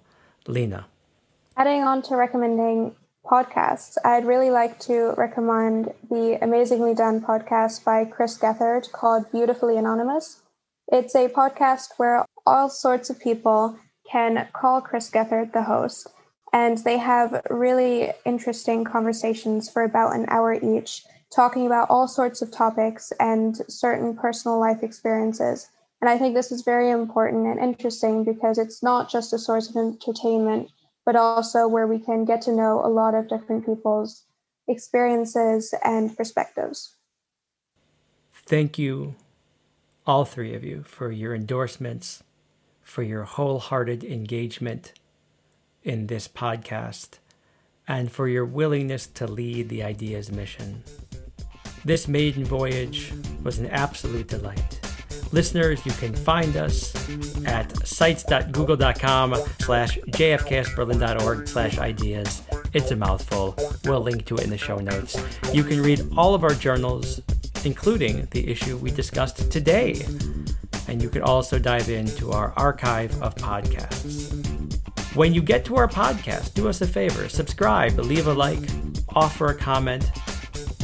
Lena. 0.47 0.85
Adding 1.57 1.83
on 1.83 2.01
to 2.03 2.15
recommending 2.15 2.95
podcasts, 3.25 3.97
I'd 4.03 4.25
really 4.25 4.49
like 4.49 4.79
to 4.81 5.13
recommend 5.17 5.93
the 6.09 6.37
amazingly 6.41 6.93
done 6.93 7.21
podcast 7.21 7.83
by 7.83 8.05
Chris 8.05 8.37
Gethard 8.37 8.91
called 8.91 9.31
Beautifully 9.31 9.77
Anonymous. 9.77 10.41
It's 10.91 11.15
a 11.15 11.29
podcast 11.29 11.89
where 11.97 12.25
all 12.45 12.69
sorts 12.69 13.09
of 13.09 13.19
people 13.19 13.77
can 14.11 14.47
call 14.53 14.81
Chris 14.81 15.09
Gethard 15.09 15.53
the 15.53 15.63
host, 15.63 16.07
and 16.55 16.77
they 16.79 16.97
have 16.97 17.41
really 17.49 18.13
interesting 18.23 18.85
conversations 18.85 19.69
for 19.69 19.83
about 19.83 20.15
an 20.15 20.25
hour 20.29 20.53
each, 20.53 21.03
talking 21.29 21.65
about 21.65 21.89
all 21.89 22.07
sorts 22.07 22.41
of 22.41 22.49
topics 22.49 23.11
and 23.19 23.57
certain 23.67 24.15
personal 24.15 24.57
life 24.57 24.81
experiences. 24.81 25.67
And 25.99 26.09
I 26.09 26.17
think 26.17 26.33
this 26.33 26.53
is 26.53 26.61
very 26.61 26.91
important 26.91 27.45
and 27.45 27.59
interesting 27.59 28.23
because 28.23 28.57
it's 28.57 28.81
not 28.81 29.11
just 29.11 29.33
a 29.33 29.37
source 29.37 29.69
of 29.69 29.75
entertainment, 29.75 30.69
but 31.05 31.17
also 31.17 31.67
where 31.67 31.87
we 31.87 31.99
can 31.99 32.23
get 32.23 32.41
to 32.43 32.55
know 32.55 32.79
a 32.85 32.87
lot 32.87 33.15
of 33.15 33.27
different 33.27 33.65
people's 33.65 34.23
experiences 34.69 35.73
and 35.83 36.15
perspectives. 36.15 36.95
Thank 38.33 38.79
you 38.79 39.15
all 40.07 40.23
three 40.23 40.53
of 40.53 40.63
you, 40.63 40.83
for 40.83 41.11
your 41.11 41.35
endorsements, 41.35 42.23
for 42.81 43.03
your 43.03 43.23
wholehearted 43.23 44.05
engagement 44.05 44.93
in 45.85 46.07
this 46.07 46.27
podcast, 46.27 47.19
and 47.87 48.11
for 48.11 48.27
your 48.27 48.45
willingness 48.45 49.07
to 49.07 49.25
lead 49.25 49.69
the 49.69 49.81
Ideas 49.83 50.29
mission. 50.29 50.83
This 51.85 52.09
maiden 52.09 52.43
voyage 52.43 53.13
was 53.43 53.59
an 53.59 53.67
absolute 53.67 54.27
delight. 54.27 54.81
Listeners, 55.31 55.85
you 55.85 55.93
can 55.93 56.13
find 56.13 56.57
us 56.57 56.93
at 57.45 57.87
sites.google.com 57.87 59.35
slash 59.59 59.97
jfkstberlin.org 59.99 61.47
slash 61.47 61.77
ideas. 61.77 62.41
It's 62.73 62.91
a 62.91 62.95
mouthful. 62.97 63.55
We'll 63.85 64.01
link 64.01 64.25
to 64.25 64.35
it 64.35 64.43
in 64.43 64.49
the 64.49 64.57
show 64.57 64.79
notes. 64.79 65.15
You 65.53 65.63
can 65.63 65.81
read 65.81 66.01
all 66.17 66.35
of 66.35 66.43
our 66.43 66.53
journals 66.53 67.21
including 67.65 68.27
the 68.31 68.47
issue 68.47 68.77
we 68.77 68.91
discussed 68.91 69.51
today. 69.51 70.05
And 70.87 71.01
you 71.01 71.09
can 71.09 71.23
also 71.23 71.57
dive 71.57 71.89
into 71.89 72.31
our 72.31 72.53
archive 72.55 73.21
of 73.21 73.35
podcasts. 73.35 74.54
When 75.15 75.33
you 75.33 75.41
get 75.41 75.63
to 75.65 75.77
our 75.77 75.87
podcast, 75.87 76.53
do 76.53 76.67
us 76.67 76.81
a 76.81 76.87
favor 76.87 77.29
subscribe, 77.29 77.97
leave 77.97 78.27
a 78.27 78.33
like, 78.33 78.59
offer 79.15 79.47
a 79.47 79.55
comment, 79.55 80.11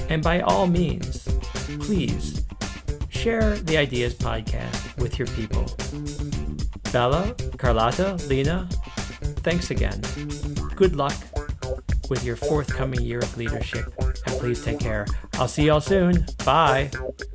and 0.10 0.24
by 0.24 0.40
all 0.40 0.68
means, 0.68 1.28
please 1.82 2.46
share 3.10 3.58
the 3.58 3.78
Ideas 3.78 4.16
podcast 4.16 4.98
with 4.98 5.20
your 5.20 5.28
people. 5.28 5.66
Bella, 6.94 7.36
Carlotta, 7.58 8.14
Lena, 8.28 8.70
thanks 9.44 9.70
again. 9.70 10.02
Good 10.76 10.96
luck 10.96 11.16
with 12.10 12.24
your 12.24 12.38
forthcoming 12.38 13.02
year 13.02 13.20
of 13.20 13.38
leadership. 13.38 13.94
And 14.00 14.40
please 14.40 14.64
take 14.64 14.80
care. 14.80 15.08
I'll 15.34 15.48
see 15.50 15.66
y'all 15.66 15.82
soon. 15.82 16.26
Bye. 16.46 16.90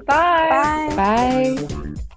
Bye. 0.06 0.92
Bye. 0.96 1.56
Bye. 1.58 2.15